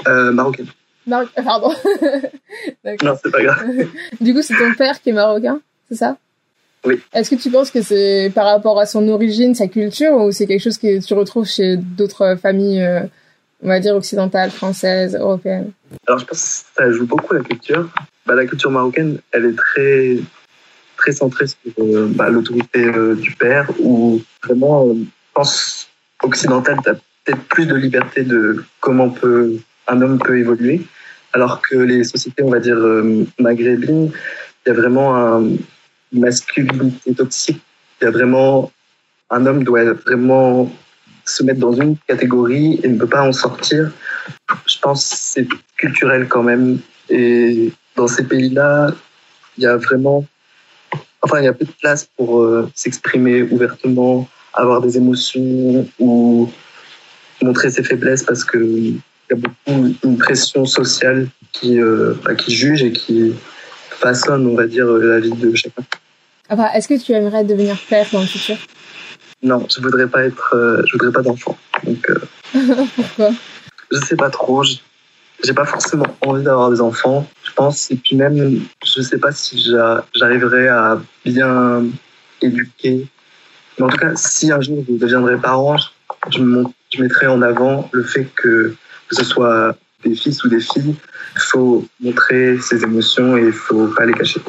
Euh, 0.07 0.31
Marocaine. 0.31 0.67
Pardon. 1.09 1.73
non, 3.03 3.17
c'est 3.21 3.31
pas 3.31 3.43
grave. 3.43 3.65
du 4.21 4.33
coup, 4.33 4.41
c'est 4.41 4.55
ton 4.55 4.73
père 4.75 5.01
qui 5.01 5.09
est 5.09 5.13
marocain, 5.13 5.59
c'est 5.89 5.97
ça? 5.97 6.17
Oui. 6.85 6.99
Est-ce 7.13 7.29
que 7.29 7.35
tu 7.35 7.51
penses 7.51 7.69
que 7.69 7.81
c'est 7.81 8.31
par 8.33 8.45
rapport 8.45 8.79
à 8.79 8.85
son 8.85 9.07
origine, 9.07 9.53
sa 9.53 9.67
culture, 9.67 10.13
ou 10.13 10.31
c'est 10.31 10.47
quelque 10.47 10.63
chose 10.63 10.77
que 10.77 11.03
tu 11.05 11.13
retrouves 11.13 11.47
chez 11.47 11.77
d'autres 11.77 12.37
familles 12.41 12.81
euh, 12.81 13.01
on 13.63 13.67
va 13.67 13.79
dire 13.79 13.95
occidentale, 13.95 14.51
française, 14.51 15.15
européenne 15.15 15.71
Alors 16.07 16.19
je 16.19 16.25
pense 16.25 16.65
que 16.75 16.81
ça 16.81 16.91
joue 16.91 17.05
beaucoup 17.05 17.33
la 17.33 17.41
culture. 17.41 17.89
Bah, 18.25 18.35
la 18.35 18.45
culture 18.45 18.71
marocaine, 18.71 19.19
elle 19.31 19.45
est 19.45 19.55
très 19.55 20.17
très 20.97 21.11
centrée 21.11 21.47
sur 21.47 21.57
euh, 21.79 22.07
bah, 22.13 22.29
l'autorité 22.29 22.85
euh, 22.85 23.15
du 23.15 23.31
père, 23.31 23.67
ou 23.79 24.21
vraiment, 24.43 24.87
euh, 24.87 24.93
pense 25.33 25.89
occidentale, 26.21 26.77
tu 26.85 26.91
peut-être 27.25 27.43
plus 27.45 27.65
de 27.65 27.75
liberté 27.75 28.23
de 28.23 28.63
comment 28.79 29.09
peut 29.09 29.57
un 29.87 30.01
homme 30.01 30.19
peut 30.19 30.37
évoluer, 30.37 30.81
alors 31.33 31.61
que 31.61 31.75
les 31.75 32.03
sociétés, 32.03 32.43
on 32.43 32.51
va 32.51 32.59
dire 32.59 32.77
maghrébines, 33.39 34.11
il 34.65 34.69
y 34.69 34.71
a 34.71 34.73
vraiment 34.75 35.15
un, 35.15 35.41
une 36.13 36.19
masculinité 36.19 37.15
toxique. 37.15 37.61
Il 37.99 38.05
y 38.05 38.07
a 38.07 38.11
vraiment 38.11 38.71
un 39.31 39.45
homme 39.45 39.63
doit 39.63 39.93
vraiment 39.93 40.71
se 41.25 41.43
mettre 41.43 41.59
dans 41.59 41.73
une 41.73 41.95
catégorie 42.07 42.79
et 42.83 42.87
ne 42.87 42.97
peut 42.97 43.07
pas 43.07 43.23
en 43.23 43.33
sortir. 43.33 43.91
Je 44.67 44.77
pense 44.79 45.05
c'est 45.05 45.47
culturel 45.77 46.27
quand 46.27 46.43
même. 46.43 46.79
Et 47.09 47.71
dans 47.95 48.07
ces 48.07 48.23
pays-là, 48.23 48.91
il 49.57 49.63
y 49.63 49.67
a 49.67 49.77
vraiment, 49.77 50.25
enfin, 51.21 51.39
il 51.39 51.45
y 51.45 51.47
a 51.47 51.53
peu 51.53 51.65
de 51.65 51.71
place 51.71 52.07
pour 52.17 52.41
euh, 52.41 52.69
s'exprimer 52.75 53.43
ouvertement, 53.43 54.27
avoir 54.53 54.81
des 54.81 54.97
émotions 54.97 55.87
ou 55.99 56.49
montrer 57.41 57.71
ses 57.71 57.83
faiblesses 57.83 58.23
parce 58.23 58.43
que 58.43 58.57
il 58.57 59.01
y 59.29 59.33
a 59.33 59.35
beaucoup 59.35 59.95
une 60.03 60.17
pression 60.17 60.65
sociale 60.65 61.27
qui, 61.51 61.79
euh, 61.79 62.13
bah, 62.23 62.35
qui 62.35 62.53
juge 62.53 62.83
et 62.83 62.91
qui 62.91 63.33
façonne, 63.89 64.45
on 64.47 64.55
va 64.55 64.67
dire, 64.67 64.85
la 64.85 65.19
vie 65.19 65.31
de 65.31 65.55
chacun. 65.55 65.83
Enfin, 66.49 66.67
est-ce 66.73 66.87
que 66.89 67.01
tu 67.01 67.13
aimerais 67.13 67.45
devenir 67.45 67.77
père 67.89 68.05
dans 68.11 68.19
le 68.19 68.27
futur? 68.27 68.57
Non, 69.43 69.65
je 69.73 69.81
voudrais 69.81 70.07
pas 70.07 70.25
être, 70.25 70.53
euh, 70.53 70.83
je 70.85 70.91
voudrais 70.93 71.11
pas 71.11 71.21
d'enfant. 71.21 71.57
Donc, 71.83 72.09
euh, 72.09 72.19
pourquoi? 72.95 73.31
Je 73.91 73.97
sais 73.99 74.15
pas 74.15 74.29
trop. 74.29 74.63
J'ai 75.43 75.53
pas 75.53 75.65
forcément 75.65 76.05
envie 76.21 76.43
d'avoir 76.43 76.69
des 76.69 76.81
enfants. 76.81 77.27
Je 77.51 77.55
pense 77.55 77.91
et 77.91 77.97
puis 77.97 78.15
même, 78.15 78.61
je 78.85 79.01
sais 79.01 79.17
pas 79.17 79.33
si 79.33 79.61
j'arriverai 80.15 80.69
à 80.69 81.01
bien 81.25 81.83
éduquer. 82.41 83.05
Mais 83.77 83.85
en 83.85 83.89
tout 83.89 83.97
cas, 83.97 84.15
si 84.15 84.51
un 84.53 84.61
jour 84.61 84.85
je 84.87 84.93
deviendrai 84.95 85.37
parent, 85.37 85.75
je, 86.29 86.39
mettrai 86.97 87.27
en 87.27 87.41
avant 87.41 87.89
le 87.91 88.03
fait 88.03 88.25
que 88.35 88.73
que 89.09 89.15
ce 89.15 89.25
soit 89.25 89.75
des 90.05 90.15
fils 90.15 90.41
ou 90.45 90.49
des 90.49 90.61
filles, 90.61 90.95
il 91.35 91.41
faut 91.41 91.85
montrer 91.99 92.57
ses 92.59 92.83
émotions 92.83 93.35
et 93.35 93.47
il 93.47 93.51
faut 93.53 93.87
pas 93.87 94.05
les 94.05 94.13
cacher. 94.13 94.39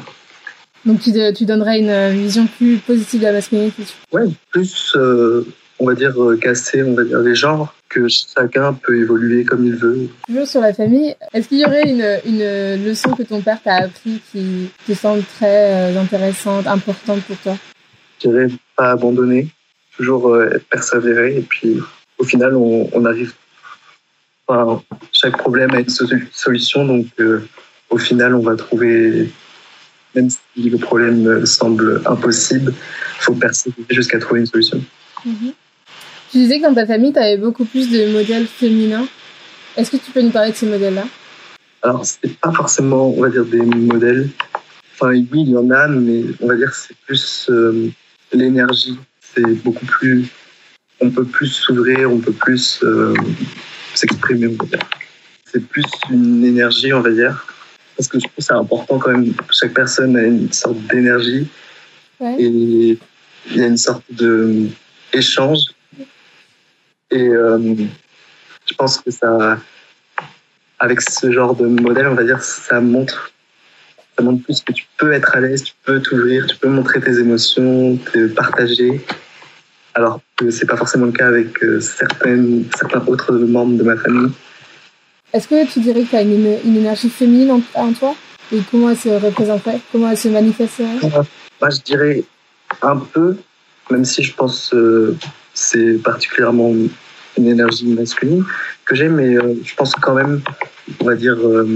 Donc 0.85 1.01
tu, 1.01 1.13
tu 1.35 1.45
donnerais 1.45 1.81
une 1.81 2.11
vision 2.11 2.47
plus 2.47 2.77
positive 2.77 3.21
de 3.21 3.27
la 3.27 3.33
masculinité 3.33 3.83
Ouais, 4.13 4.29
plus, 4.51 4.95
euh, 4.95 5.45
on 5.83 5.87
va 5.87 5.95
dire, 5.95 6.15
euh, 6.23 6.37
casser, 6.37 6.85
on 6.85 6.95
va 6.95 7.03
dire, 7.03 7.19
les 7.19 7.35
genres, 7.35 7.75
que 7.89 8.07
chacun 8.09 8.73
peut 8.73 8.97
évoluer 8.97 9.45
comme 9.45 9.67
il 9.67 9.75
veut. 9.75 10.09
Toujours 10.29 10.47
sur 10.47 10.61
la 10.61 10.73
famille, 10.73 11.17
est-ce 11.35 11.49
qu'il 11.49 11.59
y 11.59 11.65
aurait 11.65 11.89
une, 11.89 12.21
une 12.25 12.85
leçon 12.87 13.11
que 13.11 13.25
ton 13.25 13.41
père 13.41 13.61
t'a 13.61 13.75
appris 13.75 14.23
qui 14.31 14.71
te 14.87 14.93
semble 14.93 15.25
très 15.25 15.93
euh, 15.93 16.01
intéressante, 16.01 16.69
importante 16.69 17.23
pour 17.23 17.37
toi? 17.39 17.57
Je 18.23 18.29
dirais 18.29 18.47
pas 18.77 18.93
abandonner, 18.93 19.49
toujours 19.97 20.41
être 20.41 20.67
persévéré, 20.69 21.39
et 21.39 21.43
puis 21.43 21.79
au 22.19 22.25
final, 22.25 22.55
on, 22.55 22.89
on 22.93 23.05
arrive. 23.05 23.33
Enfin, 24.47 24.81
chaque 25.11 25.37
problème 25.37 25.73
a 25.73 25.81
une 25.81 25.89
solution, 26.33 26.85
donc 26.85 27.07
au 27.91 27.99
final, 27.99 28.37
on 28.37 28.41
va 28.43 28.55
trouver 28.55 29.29
même 30.15 30.29
si 30.29 30.69
le 30.69 30.79
problème 30.79 31.47
semble 31.47 32.03
impossible, 32.05 32.75
il 32.75 33.23
faut 33.23 33.35
persévérer 33.35 33.95
jusqu'à 33.95 34.19
trouver 34.19 34.41
une 34.41 34.47
solution. 34.47 34.81
Mhm. 35.25 35.53
Tu 36.33 36.39
disais 36.39 36.61
que 36.61 36.65
dans 36.65 36.73
ta 36.75 36.87
famille, 36.87 37.13
tu 37.13 37.19
avais 37.19 37.37
beaucoup 37.37 37.67
plus 37.67 37.91
de 37.91 38.11
modèles 38.11 38.47
féminins. 38.47 39.07
Est-ce 39.77 39.91
que 39.91 39.99
tu 39.99 40.11
peux 40.13 40.23
nous 40.23 40.31
parler 40.31 40.53
de 40.53 40.57
ces 40.57 40.65
modèles-là? 40.65 41.05
Alors, 41.83 42.07
ce 42.07 42.15
n'est 42.25 42.33
pas 42.33 42.51
forcément, 42.53 43.11
on 43.11 43.21
va 43.21 43.29
dire, 43.29 43.45
des 43.45 43.61
modèles. 43.61 44.31
Enfin, 44.95 45.11
oui, 45.11 45.29
il 45.33 45.51
y 45.51 45.57
en 45.59 45.69
a, 45.69 45.89
mais 45.89 46.23
on 46.41 46.47
va 46.47 46.57
dire 46.57 46.75
c'est 46.75 46.97
plus 47.07 47.51
euh, 47.51 47.91
l'énergie. 48.33 48.99
C'est 49.21 49.63
beaucoup 49.63 49.85
plus. 49.85 50.25
On 51.03 51.11
peut 51.11 51.27
plus 51.27 51.49
s'ouvrir, 51.49 52.11
on 52.11 52.19
peut 52.19 52.33
plus 52.33 52.81
euh, 52.83 53.13
s'exprimer, 53.93 54.47
on 54.47 54.65
va 54.65 54.71
dire. 54.71 54.89
C'est 55.45 55.63
plus 55.67 55.85
une 56.11 56.47
énergie, 56.47 56.95
on 56.95 57.03
va 57.03 57.11
dire, 57.11 57.47
parce 57.95 58.09
que 58.09 58.19
je 58.19 58.25
trouve 58.25 58.37
que 58.37 58.43
c'est 58.43 58.55
important 58.55 58.99
quand 58.99 59.11
même. 59.11 59.35
Chaque 59.51 59.75
personne 59.75 60.17
a 60.17 60.23
une 60.23 60.51
sorte 60.51 60.79
d'énergie 60.87 61.47
et 62.23 62.47
il 62.47 62.99
y 63.55 63.63
a 63.63 63.67
une 63.67 63.77
sorte 63.77 64.05
de 64.13 64.69
échange. 65.13 65.59
Et 67.13 67.29
euh, 67.29 67.59
je 68.67 68.75
pense 68.75 68.99
que 68.99 69.11
ça, 69.11 69.59
avec 70.79 71.01
ce 71.03 71.31
genre 71.31 71.55
de 71.55 71.67
modèle, 71.67 72.09
on 72.09 72.15
va 72.15 72.25
dire, 72.25 72.43
ça 72.43 72.81
montre, 72.81 73.31
ça 74.17 74.25
montre 74.25 74.43
plus 74.43 74.63
que 74.63 74.73
tu 74.73 74.87
peux 74.97 75.13
être 75.13 75.37
à 75.37 75.41
l'aise, 75.41 75.63
tu 75.63 75.75
peux 75.85 76.01
t'ouvrir, 76.01 76.47
tu 76.47 76.57
peux 76.57 76.69
montrer 76.69 77.01
tes 77.01 77.19
émotions, 77.19 77.97
te 77.97 78.29
partager. 78.29 79.05
Alors 79.95 80.21
que 80.37 80.51
c'est 80.51 80.65
pas 80.65 80.77
forcément 80.77 81.05
le 81.07 81.13
cas 81.13 81.29
avec 81.29 81.63
euh, 81.63 81.79
certaines, 81.81 82.65
certains 82.75 83.07
autres 83.07 83.35
membres 83.35 83.77
de 83.77 83.83
ma 83.83 83.97
famille. 83.97 84.33
Est-ce 85.35 85.49
que 85.49 85.71
tu 85.71 85.81
dirais 85.81 86.03
que 86.05 86.09
tu 86.09 86.17
as 86.17 86.23
une, 86.23 86.47
énergie 86.65 87.11
féminine 87.11 87.63
en, 87.75 87.93
toi? 87.93 88.15
Et 88.51 88.61
comment 88.71 88.89
elle 88.89 88.97
se 88.97 89.11
représenterait? 89.11 89.81
Comment 89.91 90.11
elle 90.11 90.17
se 90.17 90.29
manifesterait? 90.29 90.99
Moi, 91.61 91.71
je 91.71 91.81
dirais 91.83 92.25
un 92.81 92.97
peu, 92.97 93.37
même 93.91 94.05
si 94.07 94.23
je 94.23 94.35
pense 94.35 94.71
que 94.71 94.77
euh, 94.77 95.17
c'est 95.53 96.03
particulièrement 96.03 96.73
une 97.39 97.49
énergie 97.49 97.87
masculine 97.87 98.45
que 98.85 98.95
j'ai, 98.95 99.09
mais 99.09 99.37
euh, 99.37 99.55
je 99.65 99.75
pense 99.75 99.95
quand 99.95 100.15
même, 100.15 100.41
on 101.01 101.05
va 101.05 101.15
dire, 101.15 101.37
euh, 101.39 101.67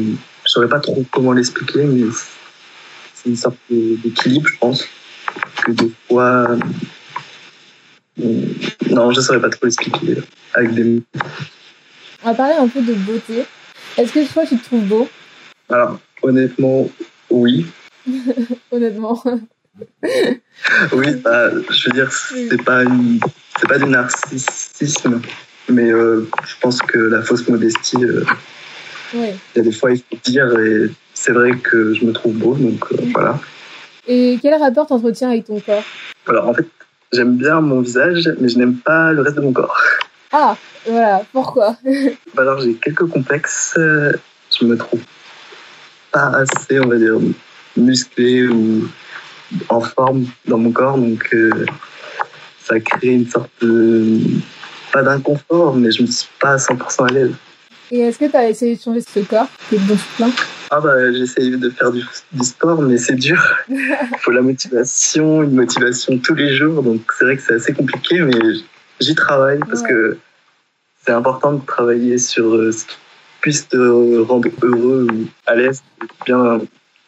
je 0.45 0.51
saurais 0.51 0.69
pas 0.69 0.81
trop 0.81 1.05
comment 1.11 1.33
l'expliquer, 1.33 1.85
mais 1.85 2.05
c'est 3.15 3.31
une 3.31 3.37
sorte 3.37 3.57
d'équilibre, 3.69 4.47
je 4.47 4.59
pense, 4.59 4.85
que 5.65 5.73
des 5.73 5.91
fois, 6.09 6.57
non, 8.19 9.11
je 9.13 9.21
saurais 9.21 9.41
pas 9.41 9.51
trop 9.51 9.67
l'expliquer 9.67 10.23
avec 10.55 10.75
des 10.75 11.03
on 12.27 12.31
va 12.31 12.35
parler 12.35 12.55
un 12.55 12.67
peu 12.67 12.83
de 12.83 12.95
beauté. 12.95 13.45
Est-ce 13.97 14.13
que 14.13 14.33
toi, 14.33 14.45
tu 14.45 14.59
te 14.59 14.65
trouves 14.65 14.85
beau? 14.85 15.09
Alors, 15.69 16.01
honnêtement, 16.23 16.89
oui. 17.31 17.67
honnêtement. 18.73 19.23
Oui, 20.93 21.15
bah, 21.17 21.51
je 21.71 21.89
veux 21.89 21.93
dire, 21.93 22.11
c'est 22.13 22.63
pas 22.63 22.83
c'est 23.59 23.69
pas 23.69 23.79
du 23.79 23.87
narcissisme, 23.87 25.21
mais 25.69 25.91
euh, 25.91 26.29
je 26.47 26.55
pense 26.61 26.81
que 26.81 26.99
la 26.99 27.23
fausse 27.23 27.49
modestie, 27.49 28.03
euh, 28.05 28.25
il 29.15 29.37
y 29.55 29.61
a 29.61 29.63
des 29.63 29.73
fois 29.73 29.93
il 29.93 29.99
faut 29.99 30.17
dire 30.25 30.59
et 30.59 30.91
c'est 31.15 31.33
vrai 31.33 31.57
que 31.57 31.95
je 31.95 32.05
me 32.05 32.13
trouve 32.13 32.35
beau, 32.35 32.55
donc 32.55 32.85
euh, 32.93 32.97
voilà. 33.15 33.39
Et 34.07 34.39
quel 34.41 34.55
rapport 34.55 34.87
t'entretiens 34.87 35.31
avec 35.31 35.45
ton 35.45 35.61
corps? 35.61 35.83
Alors 36.27 36.49
en 36.49 36.55
fait, 36.55 36.67
j'aime 37.13 37.37
bien 37.37 37.61
mon 37.61 37.81
visage, 37.81 38.31
mais 38.41 38.49
je 38.49 38.59
n'aime 38.59 38.77
pas 38.77 39.13
le 39.13 39.23
reste 39.23 39.37
de 39.37 39.43
mon 39.43 39.53
corps. 39.53 39.77
Ah, 40.33 40.57
voilà, 40.87 41.23
pourquoi? 41.33 41.77
Bah 42.35 42.43
Alors 42.43 42.61
j'ai 42.61 42.75
quelques 42.75 43.07
complexes. 43.07 43.75
Je 43.77 44.65
me 44.65 44.77
trouve 44.77 45.01
pas 46.13 46.29
assez, 46.29 46.79
on 46.81 46.89
va 46.89 46.97
dire, 46.97 47.17
musclé 47.77 48.47
ou 48.47 48.89
en 49.69 49.81
forme 49.81 50.27
dans 50.47 50.59
mon 50.59 50.71
corps, 50.71 50.99
donc 50.99 51.29
euh, 51.33 51.67
ça 52.65 52.81
crée 52.81 53.09
une 53.09 53.29
sorte 53.29 53.51
de 53.61 54.19
pas 54.93 55.03
d'inconfort, 55.03 55.77
mais 55.77 55.91
je 55.91 56.03
me 56.03 56.07
suis 56.07 56.29
pas 56.41 56.53
à 56.53 56.57
100% 56.57 57.09
à 57.09 57.13
l'aise. 57.13 57.33
Et 57.91 58.01
est-ce 58.01 58.19
que 58.19 58.25
tu 58.25 58.37
as 58.37 58.49
essayé 58.49 58.75
de 58.77 58.81
changer 58.81 59.01
ce 59.01 59.21
corps 59.21 59.47
qui 59.69 59.77
est 59.77 59.81
plein? 60.17 60.31
Ah 60.71 60.81
bah 60.81 61.13
j'essaye 61.13 61.57
de 61.57 61.71
faire 61.71 61.93
du, 61.93 62.03
sport, 62.43 62.83
mais 62.83 62.99
c'est 62.99 63.15
dur. 63.15 63.41
Il 63.69 63.79
faut 64.21 64.33
la 64.33 64.43
motivation, 64.43 65.45
une 65.45 65.55
motivation 65.55 66.19
tous 66.19 66.35
les 66.35 66.55
jours, 66.57 66.83
donc 66.83 67.01
c'est 67.17 67.25
vrai 67.25 67.37
que 67.37 67.43
c'est 67.43 67.55
assez 67.55 67.73
compliqué, 67.73 68.21
mais 68.21 68.39
j'y 69.01 69.15
travaille 69.15 69.61
parce 69.61 69.83
que 69.83 70.19
c'est 71.05 71.13
important 71.13 71.53
de 71.53 71.65
travailler 71.65 72.19
sur 72.19 72.55
euh, 72.55 72.73
ce 72.73 72.85
qui 72.85 72.97
puisse 73.41 73.69
te 73.69 74.19
rendre 74.23 74.49
heureux 74.63 75.07
ou 75.13 75.27
à 75.47 75.55
l'aise, 75.55 75.85
bien, 76.25 76.59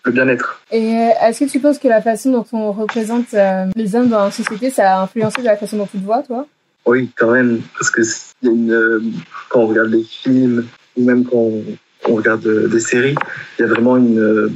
le 0.04 0.12
bien-être. 0.12 0.60
Et 0.70 0.96
euh, 0.96 1.10
est-ce 1.22 1.44
que 1.44 1.50
tu 1.50 1.60
penses 1.60 1.78
que 1.78 1.88
la 1.88 2.02
façon 2.02 2.30
dont 2.32 2.46
on 2.52 2.72
représente 2.72 3.34
euh, 3.34 3.66
les 3.74 3.94
hommes 3.94 4.08
dans 4.08 4.24
la 4.24 4.30
société, 4.30 4.70
ça 4.70 4.96
a 4.96 5.02
influencé 5.02 5.42
la 5.42 5.56
façon 5.56 5.76
dont 5.76 5.86
tu 5.86 5.98
te 5.98 6.04
vois, 6.04 6.22
toi? 6.22 6.46
Oui, 6.86 7.10
quand 7.16 7.30
même, 7.30 7.60
parce 7.74 7.90
que 7.90 8.02
une, 8.42 9.12
quand 9.48 9.60
on 9.60 9.66
regarde 9.66 9.90
des 9.90 10.04
films 10.04 10.66
ou 10.96 11.04
même 11.04 11.24
quand 11.24 11.36
on, 11.36 12.14
regarde 12.14 12.48
des 12.70 12.80
séries, 12.80 13.14
il 13.58 13.62
y 13.62 13.64
a 13.64 13.68
vraiment 13.68 13.98
une 13.98 14.50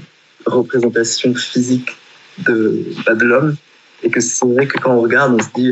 représentation 0.46 1.34
physique 1.34 1.90
de, 2.46 2.87
bah, 3.04 3.14
de 3.14 3.25
l'homme 3.25 3.56
et 4.02 4.11
que 4.11 4.20
c'est 4.20 4.46
vrai 4.46 4.66
que 4.66 4.78
quand 4.78 4.92
on 4.94 5.00
regarde, 5.02 5.34
on 5.34 5.38
se 5.38 5.50
dit 5.54 5.70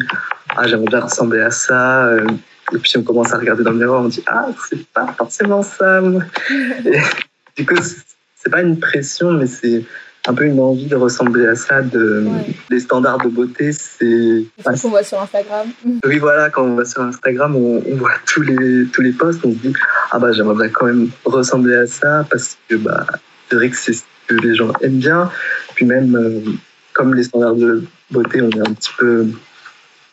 ah 0.56 0.66
j'aimerais 0.66 0.88
bien 0.88 1.00
ressembler 1.00 1.40
à 1.40 1.50
ça 1.50 2.10
et 2.72 2.78
puis 2.78 2.92
on 2.98 3.02
commence 3.02 3.32
à 3.32 3.38
regarder 3.38 3.64
dans 3.64 3.70
le 3.70 3.78
miroir, 3.78 4.02
on 4.02 4.08
dit 4.08 4.22
ah 4.26 4.48
c'est 4.68 4.86
pas 4.88 5.14
forcément 5.16 5.62
ça. 5.62 6.02
du 7.56 7.66
coup 7.66 7.74
c'est 8.42 8.50
pas 8.50 8.62
une 8.62 8.78
pression, 8.78 9.32
mais 9.32 9.47
c'est 9.47 9.85
un 10.26 10.35
peu 10.35 10.44
une 10.44 10.61
envie 10.61 10.87
de 10.87 10.97
ressembler 10.97 11.47
à 11.47 11.54
ça. 11.54 11.82
De, 11.82 12.26
Les 12.70 12.80
standards 12.80 13.18
de 13.18 13.28
beauté, 13.28 13.73
c'est. 13.73 14.44
Ce 14.59 14.82
qu'on 14.82 14.90
voit 14.90 15.02
sur 15.02 15.20
Instagram. 15.20 15.68
Oui, 16.04 16.18
voilà, 16.18 16.50
quand 16.50 16.62
on 16.62 16.75
va 16.75 16.85
sur 16.85 17.02
Instagram, 17.02 17.56
on, 17.56 17.82
voit 17.97 18.12
tous 18.26 18.42
les, 18.42 18.87
tous 18.92 19.02
les 19.02 19.12
posts, 19.12 19.40
on 19.44 19.52
se 19.52 19.56
dit 19.56 19.73
Ah 20.11 20.18
bah 20.18 20.32
j'aimerais 20.32 20.70
quand 20.70 20.87
même 20.87 21.11
ressembler 21.25 21.76
à 21.76 21.87
ça 21.87 22.26
parce 22.30 22.56
que 22.68 22.76
bah, 22.76 23.06
c'est 23.49 23.56
vrai 23.56 23.70
que 23.70 23.76
c'est 23.76 23.92
ce 23.92 24.02
que 24.26 24.35
les 24.35 24.54
gens 24.54 24.73
aiment 24.80 24.99
bien. 24.99 25.30
Puis 25.75 25.85
même, 25.85 26.16
euh, 26.16 26.40
comme 26.92 27.14
les 27.14 27.25
standards 27.25 27.56
de 27.56 27.85
beauté, 28.11 28.40
on 28.42 28.50
est 28.50 28.61
un 28.61 28.73
petit 28.75 28.92
peu. 28.99 29.26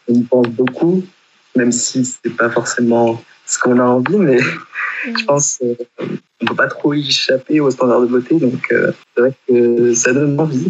On 0.10 0.14
y 0.14 0.24
pense 0.24 0.48
beaucoup, 0.48 1.04
même 1.56 1.72
si 1.72 2.06
c'est 2.06 2.36
pas 2.36 2.50
forcément 2.50 3.22
ce 3.46 3.60
qu'on 3.60 3.80
a 3.80 3.84
envie, 3.84 4.18
mais 4.18 4.40
je 5.06 5.26
pense 5.26 5.58
qu'on 5.58 5.66
euh, 6.04 6.06
ne 6.42 6.48
peut 6.48 6.56
pas 6.56 6.68
trop 6.68 6.94
y 6.94 7.08
échapper 7.08 7.60
aux 7.60 7.72
standards 7.72 8.02
de 8.02 8.08
beauté, 8.08 8.36
donc 8.36 8.72
euh, 8.72 8.92
c'est 9.16 9.22
vrai 9.22 9.34
que 9.48 9.94
ça 9.94 10.14
donne 10.14 10.40
envie. 10.40 10.70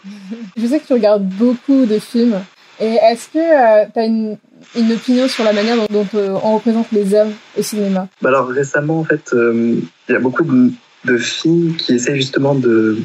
je 0.56 0.66
sais 0.66 0.80
que 0.80 0.86
tu 0.86 0.92
regardes 0.92 1.26
beaucoup 1.26 1.86
de 1.86 1.98
films. 1.98 2.40
Et 2.80 2.94
est-ce 2.94 3.28
que 3.28 3.38
euh, 3.38 3.86
tu 3.92 4.00
as 4.00 4.04
une, 4.04 4.36
une, 4.76 4.92
opinion 4.92 5.28
sur 5.28 5.44
la 5.44 5.52
manière 5.52 5.76
dont, 5.88 6.06
on 6.14 6.54
représente 6.56 6.90
les 6.92 7.14
hommes 7.14 7.32
au 7.56 7.62
cinéma? 7.62 8.08
Bah 8.20 8.30
Alors 8.30 8.48
récemment, 8.48 9.00
en 9.00 9.04
fait, 9.04 9.34
il 9.34 9.84
y 10.08 10.14
a 10.14 10.18
beaucoup 10.18 10.44
de, 10.44 11.18
films 11.18 11.76
qui 11.76 11.94
essaient 11.94 12.16
justement 12.16 12.54
de 12.54 12.98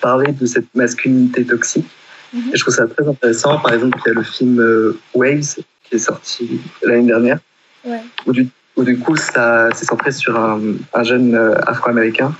parler 0.00 0.32
de 0.32 0.44
cette 0.44 0.72
masculinité 0.74 1.44
toxique. 1.44 1.86
Mhm. 2.32 2.50
Et 2.52 2.56
je 2.56 2.60
trouve 2.62 2.74
ça 2.74 2.86
très 2.86 3.08
intéressant. 3.08 3.58
Par 3.58 3.72
exemple, 3.72 3.98
il 4.04 4.08
y 4.08 4.12
a 4.12 4.14
le 4.14 4.22
film 4.22 4.94
Waves 5.14 5.56
qui 5.84 5.94
est 5.94 5.98
sorti 5.98 6.60
l'année 6.82 7.06
dernière, 7.06 7.38
ouais. 7.84 8.00
où 8.26 8.32
du 8.32 8.48
où 8.76 8.84
du 8.84 8.98
coup, 8.98 9.16
ça 9.16 9.70
s'est 9.74 9.86
centré 9.86 10.12
sur 10.12 10.38
un, 10.38 10.60
un 10.92 11.02
jeune 11.02 11.34
euh, 11.34 11.54
afro-américain 11.66 12.34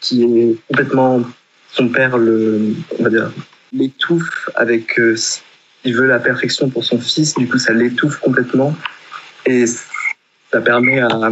qui 0.00 0.24
est 0.24 0.56
complètement 0.68 1.22
son 1.72 1.88
père 1.88 2.18
le, 2.18 2.74
on 2.98 3.02
va 3.04 3.10
dire, 3.10 3.30
l'étouffe 3.72 4.48
avec, 4.56 4.98
euh, 4.98 5.16
il 5.84 5.94
veut 5.94 6.06
la 6.06 6.18
perfection 6.18 6.68
pour 6.68 6.84
son 6.84 6.98
fils, 6.98 7.34
du 7.34 7.48
coup, 7.48 7.58
ça 7.58 7.72
l'étouffe 7.72 8.18
complètement. 8.18 8.74
Et 9.46 9.66
ça 9.66 10.60
permet 10.60 11.00
à, 11.00 11.30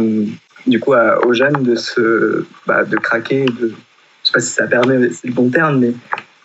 du 0.65 0.79
coup, 0.79 0.93
à, 0.93 1.25
aux 1.25 1.33
de 1.33 1.75
se, 1.75 2.45
bah, 2.65 2.83
de 2.85 2.97
craquer, 2.97 3.45
de, 3.45 3.73
je 4.23 4.27
sais 4.27 4.33
pas 4.33 4.39
si 4.39 4.51
ça 4.51 4.67
permet, 4.67 5.09
c'est 5.11 5.27
le 5.27 5.33
bon 5.33 5.49
terme, 5.49 5.79
mais 5.79 5.93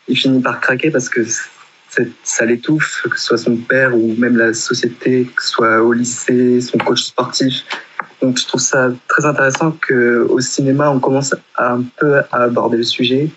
il 0.08 0.16
finit 0.16 0.40
par 0.40 0.60
craquer 0.60 0.90
parce 0.90 1.08
que 1.08 1.22
ça 2.22 2.44
l'étouffe, 2.44 3.02
que 3.08 3.18
ce 3.18 3.26
soit 3.26 3.38
son 3.38 3.56
père 3.56 3.94
ou 3.96 4.14
même 4.18 4.36
la 4.36 4.52
société, 4.54 5.30
que 5.34 5.42
ce 5.42 5.50
soit 5.50 5.82
au 5.82 5.92
lycée, 5.92 6.60
son 6.60 6.78
coach 6.78 7.02
sportif. 7.02 7.64
Donc 8.20 8.38
je 8.38 8.46
trouve 8.46 8.60
ça 8.60 8.90
très 9.08 9.24
intéressant 9.24 9.76
qu'au 9.86 10.40
cinéma, 10.40 10.90
on 10.90 11.00
commence 11.00 11.34
un 11.58 11.82
peu 11.98 12.18
à 12.32 12.42
aborder 12.42 12.78
le 12.78 12.82
sujet 12.84 13.28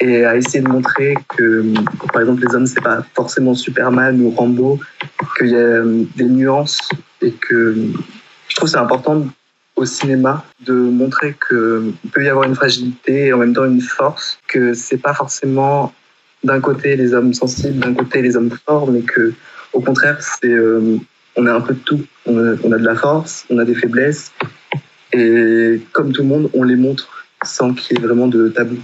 et 0.00 0.24
à 0.24 0.36
essayer 0.36 0.60
de 0.60 0.68
montrer 0.68 1.14
que, 1.36 1.64
par 2.12 2.22
exemple, 2.22 2.44
les 2.46 2.54
hommes, 2.54 2.66
c'est 2.66 2.82
pas 2.82 3.04
forcément 3.14 3.54
Superman 3.54 4.20
ou 4.20 4.30
Rambo, 4.30 4.80
qu'il 5.36 5.48
y 5.48 5.56
a 5.56 5.82
des 5.82 6.24
nuances 6.24 6.78
et 7.22 7.32
que 7.32 7.76
je 8.48 8.56
trouve 8.56 8.68
c'est 8.68 8.78
important 8.78 9.26
au 9.76 9.84
cinéma 9.84 10.44
de 10.60 10.74
montrer 10.74 11.36
qu'il 11.48 12.10
peut 12.12 12.24
y 12.24 12.28
avoir 12.28 12.46
une 12.46 12.54
fragilité 12.54 13.26
et 13.26 13.32
en 13.32 13.38
même 13.38 13.54
temps 13.54 13.64
une 13.64 13.80
force, 13.80 14.38
que 14.46 14.74
c'est 14.74 14.98
pas 14.98 15.14
forcément 15.14 15.92
d'un 16.44 16.60
côté 16.60 16.94
les 16.96 17.14
hommes 17.14 17.34
sensibles, 17.34 17.78
d'un 17.78 17.94
côté 17.94 18.22
les 18.22 18.36
hommes 18.36 18.50
forts, 18.64 18.90
mais 18.90 19.00
que 19.00 19.32
au 19.72 19.80
contraire, 19.80 20.18
c'est 20.22 20.48
euh, 20.48 20.98
on 21.36 21.46
a 21.46 21.52
un 21.52 21.60
peu 21.60 21.74
de 21.74 21.80
tout. 21.80 22.00
On 22.26 22.38
a, 22.38 22.54
de 22.54 22.84
la 22.84 22.94
force, 22.94 23.44
on 23.50 23.58
a 23.58 23.64
des 23.64 23.74
faiblesses, 23.74 24.32
et 25.12 25.80
comme 25.92 26.12
tout 26.12 26.22
le 26.22 26.28
monde, 26.28 26.50
on 26.54 26.62
les 26.62 26.76
montre 26.76 27.08
sans 27.44 27.74
qu'il 27.74 27.98
y 27.98 28.00
ait 28.00 28.06
vraiment 28.06 28.28
de 28.28 28.48
tabou. 28.48 28.76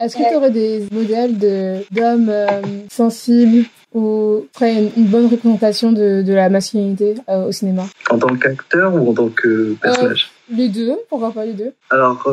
Est-ce 0.00 0.16
que 0.16 0.28
tu 0.28 0.34
aurais 0.34 0.50
des 0.50 0.86
modèles 0.92 1.36
d'hommes 1.38 2.30
euh, 2.30 2.62
sensibles 2.90 3.66
ou 3.94 4.46
ferait 4.54 4.90
une, 4.96 5.06
bonne 5.06 5.26
représentation 5.26 5.92
de, 5.92 6.22
de 6.22 6.32
la 6.32 6.48
masculinité 6.48 7.14
euh, 7.28 7.48
au 7.48 7.52
cinéma? 7.52 7.84
En 8.10 8.18
tant 8.18 8.34
qu'acteur 8.34 8.94
ou 8.94 9.10
en 9.10 9.14
tant 9.14 9.28
que 9.28 9.74
personnage? 9.80 10.30
Les 10.50 10.68
deux, 10.68 10.96
pourquoi 11.08 11.32
pas 11.32 11.44
les 11.44 11.52
deux? 11.52 11.72
Alors, 11.90 12.26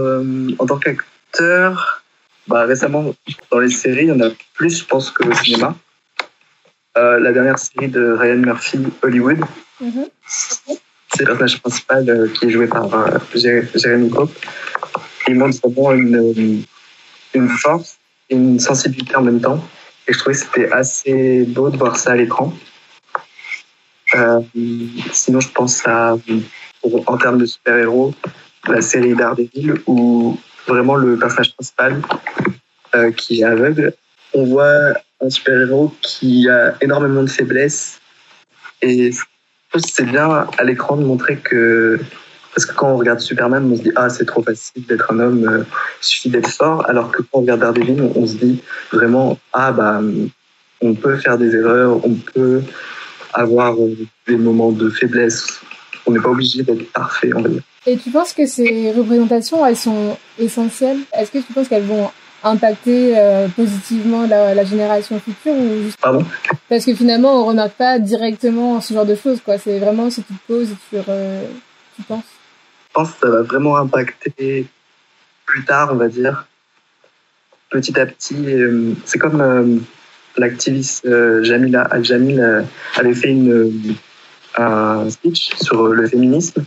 en 0.59 0.65
tant 0.65 0.77
qu'acteur, 0.77 2.03
bah, 2.47 2.65
récemment, 2.65 3.13
dans 3.51 3.59
les 3.59 3.69
séries, 3.69 4.05
il 4.05 4.09
y 4.09 4.11
en 4.11 4.21
a 4.21 4.29
plus, 4.53 4.79
je 4.79 4.85
pense, 4.85 5.11
qu'au 5.11 5.33
cinéma. 5.33 5.75
Euh, 6.97 7.19
la 7.19 7.31
dernière 7.31 7.59
série 7.59 7.89
de 7.89 8.13
Ryan 8.13 8.37
Murphy, 8.37 8.79
Hollywood, 9.03 9.39
mm-hmm. 9.83 10.09
c'est 10.27 11.25
le 11.25 11.27
personnage 11.27 11.61
principal 11.61 12.09
euh, 12.09 12.27
qui 12.27 12.45
est 12.45 12.49
joué 12.49 12.67
par 12.67 12.91
euh, 12.93 13.19
Jeremy 13.75 14.09
Cope. 14.09 14.31
Il 15.27 15.35
montre 15.35 15.57
vraiment 15.63 15.91
une, 15.91 16.63
une 17.33 17.49
force 17.49 17.97
et 18.29 18.35
une 18.35 18.59
sensibilité 18.59 19.15
en 19.15 19.21
même 19.21 19.41
temps. 19.41 19.63
Et 20.07 20.13
je 20.13 20.19
trouvais 20.19 20.35
que 20.35 20.41
c'était 20.41 20.71
assez 20.71 21.43
beau 21.43 21.69
de 21.69 21.77
voir 21.77 21.97
ça 21.97 22.11
à 22.11 22.15
l'écran. 22.15 22.53
sinon, 25.11 25.39
je 25.41 25.49
pense 25.49 25.85
à, 25.85 26.17
en 26.83 27.17
termes 27.17 27.37
de 27.37 27.45
super-héros, 27.45 28.15
la 28.67 28.81
série 28.81 29.13
Daredevil, 29.13 29.81
où 29.85 30.39
vraiment 30.67 30.95
le 30.95 31.17
personnage 31.17 31.53
principal 31.53 32.01
euh, 32.95 33.11
qui 33.11 33.41
est 33.41 33.43
aveugle. 33.43 33.93
On 34.33 34.45
voit 34.45 34.93
un 35.21 35.29
super-héros 35.29 35.93
qui 36.01 36.49
a 36.49 36.75
énormément 36.81 37.23
de 37.23 37.29
faiblesses 37.29 37.99
et 38.81 39.11
c'est 39.75 40.05
bien 40.05 40.47
à 40.57 40.63
l'écran 40.63 40.97
de 40.97 41.03
montrer 41.03 41.37
que 41.37 41.99
parce 42.53 42.65
que 42.65 42.73
quand 42.73 42.91
on 42.91 42.97
regarde 42.97 43.19
Superman, 43.19 43.71
on 43.71 43.75
se 43.75 43.83
dit 43.83 43.91
ah 43.95 44.09
c'est 44.09 44.25
trop 44.25 44.41
facile 44.41 44.85
d'être 44.87 45.11
un 45.11 45.19
homme, 45.19 45.47
euh, 45.47 45.63
il 46.01 46.05
suffit 46.05 46.29
d'être 46.29 46.49
fort. 46.49 46.87
Alors 46.89 47.11
que 47.11 47.21
quand 47.21 47.39
on 47.39 47.41
regarde 47.41 47.59
Daredevil, 47.59 48.01
on, 48.15 48.25
se 48.25 48.35
dit 48.35 48.61
vraiment 48.91 49.37
ah 49.53 49.71
bah 49.71 50.01
on 50.81 50.95
peut 50.95 51.17
faire 51.17 51.37
des 51.37 51.55
erreurs, 51.55 52.03
on 52.03 52.15
peut 52.15 52.61
avoir 53.33 53.75
des 54.27 54.37
moments 54.37 54.71
de 54.71 54.89
faiblesse. 54.89 55.61
On 56.07 56.11
n'est 56.11 56.19
pas 56.19 56.29
obligé 56.29 56.63
d'être 56.63 56.91
parfait, 56.91 57.31
on 57.35 57.41
va 57.41 57.49
dire. 57.49 57.61
Et 57.87 57.95
tu 57.95 58.11
penses 58.11 58.33
que 58.33 58.45
ces 58.45 58.91
représentations, 58.91 59.65
elles 59.65 59.77
sont 59.77 60.17
essentielles? 60.37 60.99
Est-ce 61.17 61.31
que 61.31 61.37
tu 61.37 61.53
penses 61.53 61.69
qu'elles 61.69 61.85
vont 61.85 62.11
impacter 62.43 63.17
euh, 63.17 63.47
positivement 63.47 64.27
la, 64.27 64.65
génération 64.65 65.17
future 65.21 65.53
ou 65.53 65.83
juste... 65.83 65.97
Pardon? 66.01 66.25
Parce 66.67 66.83
que 66.83 66.93
finalement, 66.93 67.41
on 67.41 67.45
remarque 67.45 67.75
pas 67.75 67.97
directement 67.97 68.81
ce 68.81 68.93
genre 68.93 69.05
de 69.05 69.15
choses, 69.15 69.39
quoi. 69.39 69.57
C'est 69.57 69.79
vraiment 69.79 70.09
si 70.09 70.21
tu 70.21 70.33
te 70.33 70.47
poses 70.47 70.75
sur, 70.89 71.05
euh, 71.07 71.45
tu 71.95 72.03
penses? 72.03 72.25
Je 72.89 72.93
pense 72.93 73.11
que 73.11 73.19
ça 73.21 73.29
va 73.29 73.41
vraiment 73.43 73.77
impacter 73.77 74.67
plus 75.45 75.63
tard, 75.63 75.91
on 75.93 75.95
va 75.95 76.09
dire. 76.09 76.45
Petit 77.69 77.97
à 77.97 78.05
petit, 78.05 78.53
euh, 78.53 78.95
c'est 79.05 79.17
comme 79.17 79.81
l'activiste 80.35 81.07
Jamila 81.41 81.83
Al-Jamil 81.83 82.65
avait 82.97 83.13
fait 83.13 83.29
une, 83.29 83.95
un 84.57 85.09
speech 85.09 85.55
sur 85.55 85.87
le 85.87 86.05
féminisme 86.05 86.65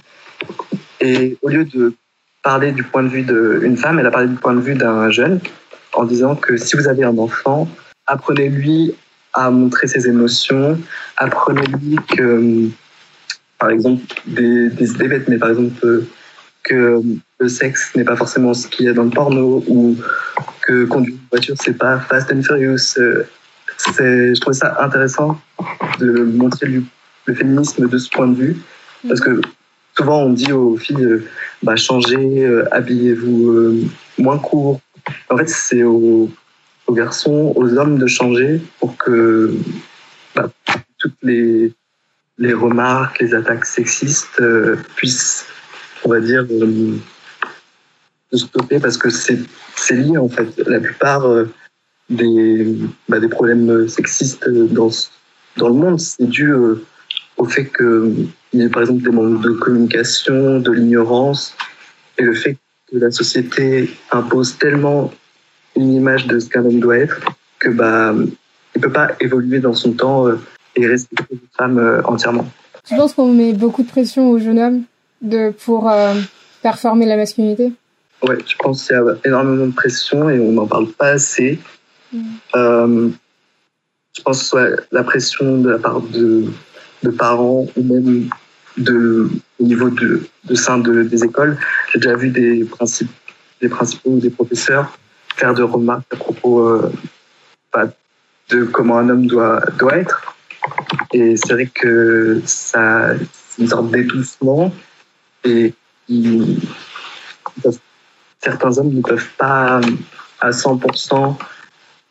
et 1.00 1.36
au 1.42 1.48
lieu 1.48 1.64
de 1.64 1.94
parler 2.42 2.72
du 2.72 2.82
point 2.82 3.02
de 3.02 3.08
vue 3.08 3.22
d'une 3.22 3.76
femme, 3.76 3.98
elle 3.98 4.06
a 4.06 4.10
parlé 4.10 4.28
du 4.28 4.36
point 4.36 4.54
de 4.54 4.60
vue 4.60 4.74
d'un 4.74 5.10
jeune 5.10 5.40
en 5.92 6.04
disant 6.04 6.36
que 6.36 6.56
si 6.56 6.76
vous 6.76 6.88
avez 6.88 7.04
un 7.04 7.18
enfant, 7.18 7.68
apprenez-lui 8.06 8.94
à 9.32 9.50
montrer 9.50 9.86
ses 9.86 10.08
émotions, 10.08 10.78
apprenez-lui 11.16 11.96
que, 12.08 12.68
par 13.58 13.70
exemple, 13.70 14.02
des, 14.26 14.68
des 14.70 15.08
bêtes, 15.08 15.28
mais 15.28 15.38
par 15.38 15.50
exemple, 15.50 16.04
que 16.62 17.02
le 17.38 17.48
sexe 17.48 17.94
n'est 17.94 18.04
pas 18.04 18.16
forcément 18.16 18.54
ce 18.54 18.66
qu'il 18.66 18.86
y 18.86 18.88
a 18.88 18.92
dans 18.92 19.04
le 19.04 19.10
porno 19.10 19.64
ou 19.66 19.96
que 20.62 20.84
conduire 20.84 21.14
une 21.14 21.28
voiture, 21.30 21.56
c'est 21.60 21.76
pas 21.76 21.98
fast 21.98 22.32
and 22.32 22.42
furious. 22.42 22.96
Je 22.96 24.40
trouve 24.40 24.52
ça 24.52 24.76
intéressant 24.80 25.40
de 25.98 26.22
montrer 26.22 26.66
le 27.26 27.34
féminisme 27.34 27.88
de 27.88 27.98
ce 27.98 28.10
point 28.10 28.28
de 28.28 28.34
vue 28.34 28.56
parce 29.08 29.20
que 29.20 29.40
souvent 30.00 30.22
on 30.22 30.30
dit 30.30 30.52
aux 30.52 30.76
filles, 30.76 31.04
euh, 31.04 31.28
bah, 31.62 31.76
changez, 31.76 32.44
euh, 32.44 32.64
habillez-vous 32.72 33.50
euh, 33.50 33.84
moins 34.16 34.38
court. 34.38 34.80
En 35.28 35.36
fait, 35.36 35.48
c'est 35.48 35.82
aux, 35.82 36.30
garçons, 36.90 37.52
aux 37.54 37.76
hommes 37.76 37.98
de 37.98 38.06
changer 38.06 38.60
pour 38.78 38.96
que 38.96 39.54
bah, 40.34 40.50
toutes 40.98 41.16
les, 41.22 41.72
remarques, 42.38 43.20
les 43.20 43.34
attaques 43.34 43.66
sexistes 43.66 44.42
puissent, 44.96 45.46
on 46.04 46.08
va 46.08 46.20
dire, 46.20 46.46
se 48.32 48.38
stopper 48.38 48.80
parce 48.80 48.96
que 48.96 49.10
c'est 49.10 49.38
lié 49.90 50.16
en 50.16 50.28
fait. 50.28 50.48
La 50.66 50.80
plupart 50.80 51.24
des, 52.08 52.76
bah, 53.08 53.20
des 53.20 53.28
problèmes 53.28 53.86
sexistes 53.88 54.48
dans, 54.48 54.90
le 55.68 55.74
monde, 55.74 56.00
c'est 56.00 56.26
dû 56.26 56.52
au 57.36 57.44
fait 57.44 57.70
qu'il 58.50 58.60
y 58.60 58.62
ait 58.64 58.68
par 58.68 58.82
exemple 58.82 59.02
des 59.02 59.10
manques 59.10 59.42
de 59.42 59.50
communication, 59.50 60.60
de 60.60 60.72
l'ignorance, 60.72 61.54
et 62.18 62.22
le 62.22 62.34
fait 62.34 62.56
que 62.90 62.98
la 62.98 63.10
société 63.10 63.90
impose 64.10 64.58
tellement 64.58 65.12
une 65.76 65.92
image 65.92 66.26
de 66.26 66.38
ce 66.38 66.48
qu'un 66.48 66.64
homme 66.64 66.80
doit 66.80 66.98
être 66.98 67.20
que 67.58 67.68
bah 67.68 68.14
il 68.74 68.80
peut 68.80 68.92
pas 68.92 69.10
évoluer 69.20 69.60
dans 69.60 69.74
son 69.74 69.92
temps 69.92 70.26
euh, 70.26 70.38
et 70.76 70.86
respecter 70.86 71.34
une 71.34 71.48
femme 71.56 71.78
euh, 71.78 72.02
entièrement. 72.04 72.46
Tu 72.86 72.96
penses 72.96 73.14
qu'on 73.14 73.32
met 73.32 73.52
beaucoup 73.52 73.82
de 73.82 73.88
pression 73.88 74.30
aux 74.30 74.38
jeunes 74.38 74.58
hommes 74.58 74.82
de 75.22 75.50
pour 75.50 75.90
euh, 75.90 76.14
performer 76.62 77.06
la 77.06 77.16
masculinité? 77.16 77.72
Ouais, 78.22 78.38
je 78.46 78.54
pense 78.56 78.86
qu'il 78.86 78.96
y 78.96 78.98
a 78.98 79.04
énormément 79.24 79.66
de 79.66 79.72
pression 79.72 80.28
et 80.30 80.38
on 80.38 80.52
n'en 80.52 80.66
parle 80.66 80.88
pas 80.88 81.10
assez. 81.10 81.58
Mm. 82.12 82.22
Euh, 82.54 83.08
je 84.16 84.22
pense 84.22 84.52
ouais, 84.52 84.70
la 84.92 85.02
pression 85.04 85.58
de 85.58 85.70
la 85.70 85.78
part 85.78 86.00
de, 86.00 86.46
de 87.02 87.10
parents 87.10 87.66
ou 87.76 87.82
même 87.82 88.28
de, 88.76 89.28
au 89.58 89.64
niveau 89.64 89.90
de, 89.90 90.22
de 90.44 90.54
sein 90.54 90.78
de, 90.78 91.02
des 91.02 91.24
écoles. 91.24 91.58
J'ai 91.92 91.98
déjà 91.98 92.16
vu 92.16 92.30
des, 92.30 92.64
principes, 92.64 93.10
des 93.60 93.68
principaux 93.68 94.10
ou 94.10 94.20
des 94.20 94.30
professeurs 94.30 94.98
faire 95.36 95.54
de 95.54 95.62
remarques 95.62 96.12
à 96.12 96.16
propos 96.16 96.60
euh, 96.60 96.92
bah, 97.72 97.88
de 98.50 98.64
comment 98.64 98.98
un 98.98 99.08
homme 99.08 99.26
doit, 99.26 99.60
doit 99.78 99.96
être. 99.96 100.34
Et 101.12 101.36
c'est 101.36 101.52
vrai 101.54 101.66
que 101.66 102.42
ça, 102.44 103.14
c'est 103.32 103.62
une 103.62 103.68
sorte 103.68 103.90
d'étouffement 103.90 104.72
et 105.44 105.74
certains 108.38 108.78
hommes 108.78 108.92
ne 108.92 109.02
peuvent 109.02 109.30
pas 109.38 109.80
à 110.40 110.50
100%, 110.50 111.14
on 111.14 111.36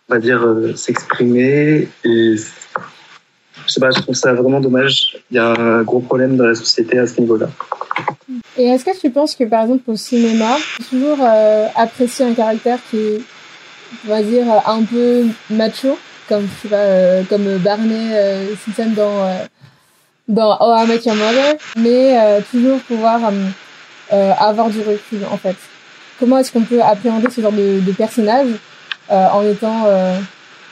va 0.08 0.20
dire, 0.20 0.44
euh, 0.44 0.76
s'exprimer. 0.76 1.88
Et 2.04 2.36
je 3.70 3.74
sais 3.76 3.80
pas, 3.80 3.92
je 3.92 4.02
trouve 4.02 4.16
ça 4.16 4.34
vraiment 4.34 4.60
dommage. 4.60 5.18
Il 5.32 5.36
y 5.36 5.40
a 5.40 5.52
un 5.52 5.84
gros 5.84 6.00
problème 6.00 6.36
dans 6.36 6.46
la 6.46 6.56
société 6.56 6.98
à 6.98 7.08
ce 7.08 7.22
niveau-là. 7.22 7.48
Et 8.58 8.66
est-ce 8.66 8.84
que 8.84 9.00
tu 9.00 9.10
penses 9.10 9.36
que, 9.36 9.44
par 9.44 9.64
exemple, 9.64 9.84
au 9.88 9.96
cinéma, 9.96 10.58
toujours 10.90 11.20
euh, 11.22 11.68
apprécier 11.76 12.26
un 12.26 12.34
caractère 12.34 12.80
qui 12.90 12.98
est, 12.98 13.22
on 14.06 14.10
va 14.10 14.22
dire, 14.24 14.46
un 14.66 14.84
peu 14.84 15.26
macho, 15.50 15.98
comme, 16.28 16.48
je 16.58 16.62
sais 16.64 16.68
pas, 16.68 16.78
euh, 16.78 17.24
comme 17.30 17.58
Barney 17.60 18.14
euh, 18.14 18.56
Simpson 18.66 18.92
dans, 18.96 19.48
dans 20.28 20.58
Oh, 20.60 20.76
I 20.76 20.88
Met 20.88 21.02
Your 21.06 21.16
Mother, 21.16 21.56
mais 21.78 22.42
toujours 22.52 22.80
pouvoir 22.82 23.22
avoir 24.12 24.70
du 24.70 24.80
recul, 24.80 25.20
en 25.32 25.38
fait 25.38 25.56
comment 26.20 26.38
est-ce 26.38 26.52
qu'on 26.52 26.64
peut 26.64 26.82
appréhender 26.82 27.30
ce 27.30 27.42
genre 27.42 27.52
de, 27.52 27.80
de 27.80 27.92
personnage 27.94 28.50
euh, 29.10 29.28
en 29.30 29.44
étant 29.44 29.86
euh, 29.88 30.20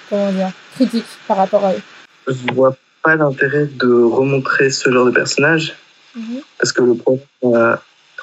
comment 0.09 0.31
dire 0.31 0.51
critique 0.75 1.05
par 1.27 1.37
rapport 1.37 1.65
à 1.65 1.73
eux? 1.73 1.81
Je 2.27 2.53
vois 2.53 2.75
pas 3.07 3.15
l'intérêt 3.15 3.67
de 3.83 3.91
remontrer 4.19 4.69
ce 4.69 4.91
genre 4.91 5.05
de 5.05 5.15
personnage 5.21 5.75
mhm. 6.15 6.41
parce 6.57 6.71
que 6.73 6.83
le 6.83 6.95
problème, 6.95 7.25
euh, 7.45 7.75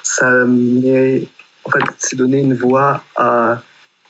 ça 0.03 0.29
met, 0.45 1.27
en 1.63 1.71
fait, 1.71 1.85
c'est 1.97 2.15
donner 2.15 2.39
une 2.39 2.53
voix 2.53 3.03
à 3.15 3.61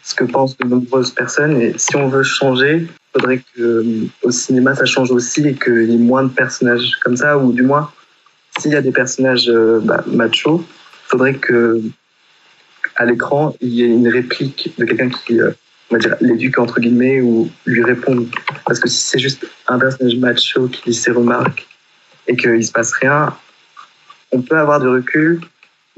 ce 0.03 0.13
que 0.15 0.25
pensent 0.25 0.57
de 0.57 0.67
nombreuses 0.67 1.11
personnes 1.11 1.55
et 1.61 1.73
si 1.77 1.95
on 1.95 2.09
veut 2.09 2.23
changer, 2.23 2.73
il 2.87 3.11
faudrait 3.13 3.41
que 3.55 3.85
au 4.23 4.31
cinéma 4.31 4.75
ça 4.75 4.85
change 4.85 5.11
aussi 5.11 5.47
et 5.47 5.55
qu'il 5.55 5.89
y 5.91 5.95
ait 5.95 6.07
moins 6.11 6.23
de 6.23 6.33
personnages 6.43 6.91
comme 7.03 7.15
ça 7.15 7.37
ou 7.37 7.53
du 7.53 7.63
moins 7.63 7.89
s'il 8.59 8.71
y 8.71 8.75
a 8.75 8.81
des 8.81 8.91
personnages 8.91 9.49
bah, 9.83 10.03
machos, 10.07 10.61
il 10.61 11.09
faudrait 11.09 11.35
que 11.35 11.81
à 12.95 13.05
l'écran, 13.05 13.55
il 13.61 13.73
y 13.73 13.83
a 13.83 13.87
une 13.87 14.07
réplique 14.07 14.73
de 14.77 14.85
quelqu'un 14.85 15.09
qui, 15.09 15.39
euh, 15.39 15.51
on 15.89 15.95
va 15.95 15.99
dire, 15.99 16.15
l'éduque 16.21 16.57
entre 16.57 16.79
guillemets 16.79 17.21
ou 17.21 17.49
lui 17.65 17.83
répond. 17.83 18.25
Parce 18.65 18.79
que 18.79 18.89
si 18.89 19.01
c'est 19.03 19.19
juste 19.19 19.45
un 19.67 19.79
personnage 19.79 20.15
macho 20.17 20.67
qui 20.67 20.81
dit 20.89 20.93
ses 20.93 21.11
remarques 21.11 21.67
et 22.27 22.35
qu'il 22.35 22.65
se 22.65 22.71
passe 22.71 22.93
rien, 22.93 23.33
on 24.31 24.41
peut 24.41 24.57
avoir 24.57 24.79
du 24.79 24.87
recul, 24.87 25.41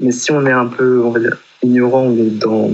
mais 0.00 0.12
si 0.12 0.30
on 0.30 0.46
est 0.46 0.52
un 0.52 0.66
peu, 0.66 1.02
on 1.02 1.10
va 1.10 1.20
dire, 1.20 1.36
ignorant, 1.62 2.02
on 2.02 2.16
est 2.16 2.38
dans, 2.38 2.70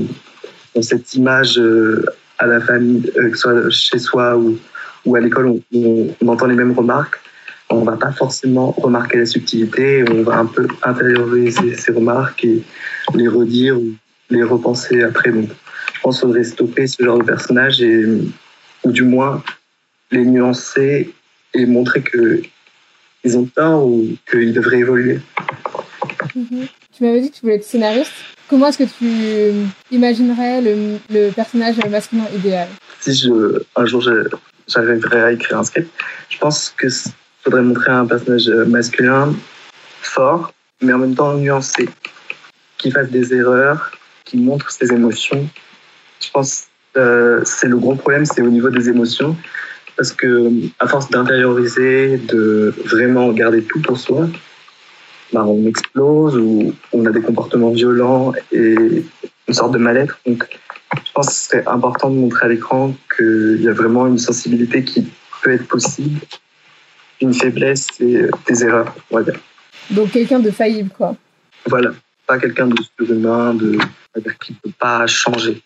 cette 0.81 1.15
image 1.15 1.59
euh, 1.59 2.05
à 2.39 2.47
la 2.47 2.61
famille, 2.61 3.11
euh, 3.17 3.31
que 3.31 3.37
ce 3.37 3.43
soit 3.43 3.71
chez 3.71 3.99
soi 3.99 4.37
ou, 4.37 4.59
ou 5.07 5.17
à 5.17 5.21
l'école, 5.21 5.47
on, 5.47 5.61
on, 6.21 6.29
entend 6.29 6.47
les 6.47 6.57
mêmes 6.57 6.73
remarques, 6.73 7.21
on 7.71 7.83
va 7.83 7.97
pas 7.97 8.13
forcément 8.13 8.73
remarquer 8.73 9.19
la 9.19 9.27
subtilité, 9.27 10.05
on 10.11 10.23
va 10.23 10.39
un 10.39 10.47
peu 10.47 10.67
intérioriser 10.83 11.77
ces 11.77 11.93
remarques 11.93 12.45
et 12.45 12.63
les 13.15 13.29
redire 13.29 13.79
ou 13.79 13.95
les 14.31 14.43
repenser 14.43 15.03
après. 15.03 15.33
Pense 16.05 16.21
qu'il 16.21 16.29
faudrait 16.29 16.45
stopper 16.45 16.87
ce 16.87 17.03
genre 17.03 17.19
de 17.19 17.25
personnage 17.25 17.81
et, 17.81 18.05
ou 18.85 18.93
du 18.93 19.03
moins 19.03 19.43
les 20.11 20.25
nuancer 20.25 21.13
et 21.55 21.67
montrer 21.67 22.03
que 22.03 22.43
ils 23.25 23.39
ont 23.39 23.47
tort 23.47 23.87
ou 23.87 24.15
qu'ils 24.31 24.53
devraient 24.53 24.81
évoluer. 24.81 25.19
Mhm. 26.35 26.67
Tu 26.95 27.05
m'avais 27.05 27.23
dit 27.23 27.31
que 27.31 27.37
tu 27.37 27.41
voulais 27.41 27.57
être 27.57 27.65
scénariste. 27.65 28.13
Comment 28.49 28.67
est-ce 28.67 28.79
que 28.79 28.91
tu 28.99 29.67
imaginerais 29.91 30.61
le, 30.61 30.99
le, 31.09 31.31
personnage 31.31 31.77
masculin 31.89 32.27
idéal? 32.37 32.69
Si 33.01 33.15
je, 33.15 33.63
un 33.75 33.87
jour 33.87 34.03
j'arriverais 34.69 35.23
à 35.23 35.33
écrire 35.33 35.59
un 35.59 35.65
script, 35.65 35.91
je 36.29 36.37
pense 36.37 36.69
que 36.77 36.89
faudrait 37.43 37.63
montrer 37.63 37.93
un 37.93 38.05
personnage 38.05 38.49
masculin 38.67 39.35
fort, 40.03 40.53
mais 40.83 40.93
en 40.93 40.99
même 40.99 41.15
temps 41.15 41.33
nuancé, 41.35 41.89
qui 42.77 42.91
fasse 42.91 43.11
des 43.11 43.33
erreurs, 43.33 43.91
qui 44.25 44.37
montre 44.37 44.71
ses 44.71 44.93
émotions. 44.93 45.49
Je 46.27 46.31
pense 46.31 46.67
que 46.95 47.01
euh, 47.01 47.45
c'est 47.45 47.69
le 47.69 47.77
gros 47.77 47.95
problème, 47.95 48.25
c'est 48.25 48.43
au 48.43 48.51
niveau 48.51 48.71
des 48.71 48.89
émotions. 48.89 49.37
Parce 49.97 50.13
que 50.13 50.51
à 50.81 50.89
force 50.89 51.09
d'intérioriser, 51.11 52.19
de 52.19 52.75
vraiment 52.85 53.31
garder 53.33 53.63
tout 53.63 53.81
pour 53.81 53.97
soi, 53.97 54.29
bah, 55.33 55.45
on 55.45 55.67
explose 55.67 56.37
ou 56.37 56.75
on 56.93 57.07
a 57.07 57.11
des 57.11 57.21
comportements 57.21 57.71
violents 57.71 58.33
et 58.51 58.75
une 59.49 59.55
sorte 59.55 59.73
de 59.73 59.79
mal-être. 59.79 60.19
Donc, 60.27 60.47
je 61.05 61.13
pense 61.13 61.27
que 61.29 61.33
c'est 61.33 61.69
important 61.69 62.11
de 62.11 62.17
montrer 62.17 62.47
à 62.47 62.49
l'écran 62.49 62.95
qu'il 63.15 63.63
y 63.63 63.69
a 63.69 63.73
vraiment 63.73 64.07
une 64.07 64.19
sensibilité 64.19 64.83
qui 64.83 65.07
peut 65.43 65.53
être 65.53 65.69
possible, 65.69 66.21
une 67.21 67.35
faiblesse 67.35 67.87
et 68.01 68.23
des 68.49 68.65
erreurs, 68.65 68.95
on 69.11 69.19
va 69.19 69.23
dire. 69.23 69.39
Donc 69.91 70.11
quelqu'un 70.11 70.41
de 70.41 70.51
faillible, 70.51 70.91
quoi. 70.97 71.17
Voilà, 71.67 71.93
pas 72.27 72.39
quelqu'un 72.39 72.67
de 72.67 72.77
surhumain, 72.97 73.55
de 73.55 73.79
qu'il 74.41 74.55
ne 74.55 74.61
peut 74.61 74.77
pas 74.79 75.07
changer. 75.07 75.63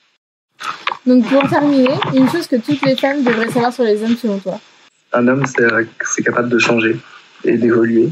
Donc 1.07 1.27
pour 1.29 1.49
terminer, 1.49 1.95
une 2.15 2.29
chose 2.29 2.47
que 2.47 2.57
toutes 2.57 2.83
les 2.85 2.97
femmes 2.97 3.23
devraient 3.23 3.51
savoir 3.51 3.73
sur 3.73 3.85
les 3.85 4.03
hommes 4.03 4.17
selon 4.17 4.39
toi 4.39 4.61
Un 5.13 5.27
homme, 5.29 5.45
c'est 5.47 6.23
capable 6.23 6.49
de 6.49 6.59
changer 6.59 6.97
et 7.45 7.57
d'évoluer, 7.57 8.11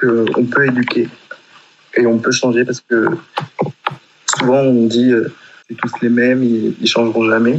qu'on 0.00 0.44
peut 0.44 0.66
éduquer 0.66 1.08
et 1.96 2.06
on 2.06 2.18
peut 2.18 2.30
changer 2.30 2.64
parce 2.64 2.80
que 2.80 3.06
souvent 4.38 4.60
on 4.60 4.86
dit 4.86 5.12
euh, 5.12 5.32
c'est 5.68 5.76
tous 5.76 5.92
les 6.02 6.08
mêmes, 6.08 6.44
ils, 6.44 6.86
changeront 6.86 7.28
jamais. 7.28 7.58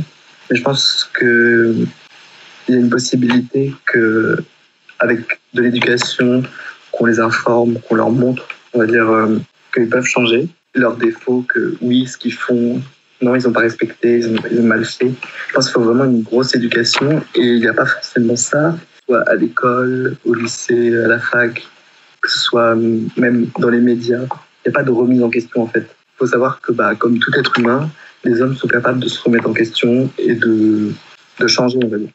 Mais 0.49 0.55
je 0.55 0.63
pense 0.63 1.09
qu'il 1.17 1.87
y 2.69 2.73
a 2.73 2.77
une 2.77 2.89
possibilité 2.89 3.73
que 3.85 4.37
avec 4.99 5.39
de 5.53 5.61
l'éducation, 5.61 6.43
qu'on 6.91 7.05
les 7.05 7.19
informe, 7.19 7.79
qu'on 7.81 7.95
leur 7.95 8.09
montre, 8.09 8.47
on 8.73 8.79
va 8.79 8.85
dire 8.85 9.09
euh, 9.09 9.37
qu'ils 9.73 9.89
peuvent 9.89 10.05
changer 10.05 10.47
leurs 10.73 10.95
défauts, 10.95 11.45
que 11.47 11.75
oui, 11.81 12.07
ce 12.07 12.17
qu'ils 12.17 12.33
font, 12.33 12.81
non, 13.21 13.35
ils 13.35 13.43
n'ont 13.43 13.53
pas 13.53 13.61
respecté, 13.61 14.19
ils 14.19 14.27
ont, 14.27 14.63
mal 14.63 14.85
fait. 14.85 15.11
Je 15.47 15.53
pense 15.53 15.65
qu'il 15.65 15.73
faut 15.73 15.81
vraiment 15.81 16.05
une 16.05 16.21
grosse 16.21 16.55
éducation 16.55 17.21
et 17.35 17.41
il 17.41 17.59
n'y 17.59 17.67
a 17.67 17.73
pas 17.73 17.85
forcément 17.85 18.35
ça, 18.35 18.77
soit 19.05 19.27
à 19.27 19.35
l'école, 19.35 20.17
au 20.25 20.33
lycée, 20.33 20.95
à 20.95 21.07
la 21.07 21.19
fac, 21.19 21.67
que 22.21 22.29
ce 22.29 22.39
soit 22.39 22.75
même 22.75 23.47
dans 23.59 23.69
les 23.69 23.79
médias. 23.79 24.21
Il 24.65 24.69
n'y 24.69 24.69
a 24.69 24.71
pas 24.71 24.83
de 24.83 24.91
remise 24.91 25.23
en 25.23 25.29
question 25.29 25.63
en 25.63 25.67
fait. 25.67 25.87
Il 26.15 26.17
faut 26.17 26.27
savoir 26.27 26.61
que 26.61 26.71
bah, 26.71 26.95
comme 26.95 27.17
tout 27.19 27.31
être 27.37 27.57
humain, 27.59 27.89
les 28.23 28.41
hommes 28.41 28.55
sont 28.55 28.67
capables 28.67 28.99
de 28.99 29.07
se 29.07 29.21
remettre 29.21 29.49
en 29.49 29.53
question 29.53 30.09
et 30.17 30.33
de, 30.33 30.91
de 31.39 31.47
changer, 31.47 31.79
on 31.83 31.87
va 31.87 31.97
dire. 31.97 32.09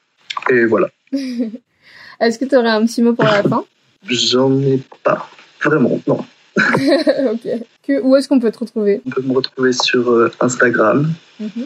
Et 0.51 0.67
voilà. 0.67 0.88
Est-ce 2.21 2.38
que 2.38 2.45
tu 2.45 2.57
aurais 2.57 2.71
un 2.71 2.87
petit 2.87 3.03
mot 3.03 3.15
pour 3.15 3.25
la 3.25 3.43
fin? 3.43 3.65
J'en 4.09 4.61
ai 4.62 4.81
pas. 5.03 5.29
Vraiment, 5.65 6.01
non. 6.07 6.25
ok. 7.33 7.49
Que, 7.87 8.01
où 8.03 8.17
est-ce 8.17 8.29
qu'on 8.29 8.41
peut 8.41 8.51
te 8.51 8.59
retrouver 8.59 9.01
On 9.07 9.11
peut 9.11 9.23
me 9.23 9.33
retrouver 9.33 9.73
sur 9.73 10.11
euh, 10.11 10.31
Instagram, 10.41 11.12
mm 11.41 11.62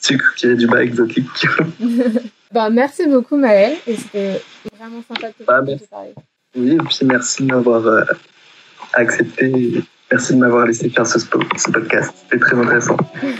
sucre 0.00 0.34
du 0.56 0.66
bas 0.66 0.82
exotique. 0.82 1.46
bah, 2.52 2.70
merci 2.70 3.06
beaucoup 3.06 3.36
Maëlle, 3.36 3.76
et 3.86 3.96
c'était 3.96 4.40
vraiment 4.78 5.02
sympa 5.06 5.28
de 5.28 5.32
te 5.34 5.42
bah, 5.44 5.60
parler. 5.60 5.78
Oui, 6.56 6.72
et 6.72 6.78
puis 6.78 6.98
merci 7.04 7.42
de 7.44 7.52
m'avoir 7.52 7.86
euh, 7.86 8.02
accepté, 8.94 9.84
merci 10.10 10.34
de 10.34 10.38
m'avoir 10.38 10.66
laissé 10.66 10.88
faire 10.88 11.06
ce, 11.06 11.18
ce 11.18 11.70
podcast, 11.70 12.14
c'était 12.22 12.38
très 12.38 12.56
intéressant. 12.56 12.96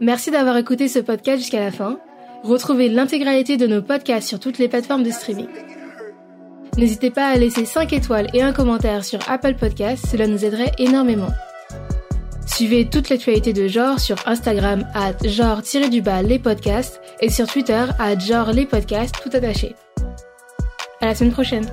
Merci 0.00 0.32
d'avoir 0.32 0.56
écouté 0.56 0.88
ce 0.88 0.98
podcast 0.98 1.38
jusqu'à 1.38 1.60
la 1.60 1.70
fin. 1.70 1.96
Retrouvez 2.42 2.88
l'intégralité 2.88 3.56
de 3.56 3.66
nos 3.66 3.82
podcasts 3.82 4.28
sur 4.28 4.40
toutes 4.40 4.58
les 4.58 4.68
plateformes 4.68 5.04
de 5.04 5.10
streaming. 5.10 5.48
N'hésitez 6.76 7.10
pas 7.10 7.28
à 7.28 7.36
laisser 7.36 7.64
5 7.64 7.92
étoiles 7.92 8.28
et 8.34 8.42
un 8.42 8.52
commentaire 8.52 9.04
sur 9.04 9.20
Apple 9.28 9.54
Podcasts, 9.54 10.06
cela 10.06 10.26
nous 10.26 10.44
aiderait 10.44 10.72
énormément. 10.78 11.30
Suivez 12.46 12.88
toute 12.88 13.10
l'actualité 13.10 13.52
de 13.52 13.68
genre 13.68 14.00
sur 14.00 14.16
Instagram 14.26 14.86
à 14.94 15.12
genre-du-bas 15.24 16.22
les 16.22 16.38
podcasts 16.38 17.00
et 17.20 17.30
sur 17.30 17.46
Twitter 17.46 17.84
à 17.98 18.18
genre 18.18 18.52
les 18.52 18.66
podcasts 18.66 19.14
tout 19.22 19.30
attaché. 19.36 19.76
À 21.00 21.06
la 21.06 21.14
semaine 21.14 21.32
prochaine! 21.32 21.66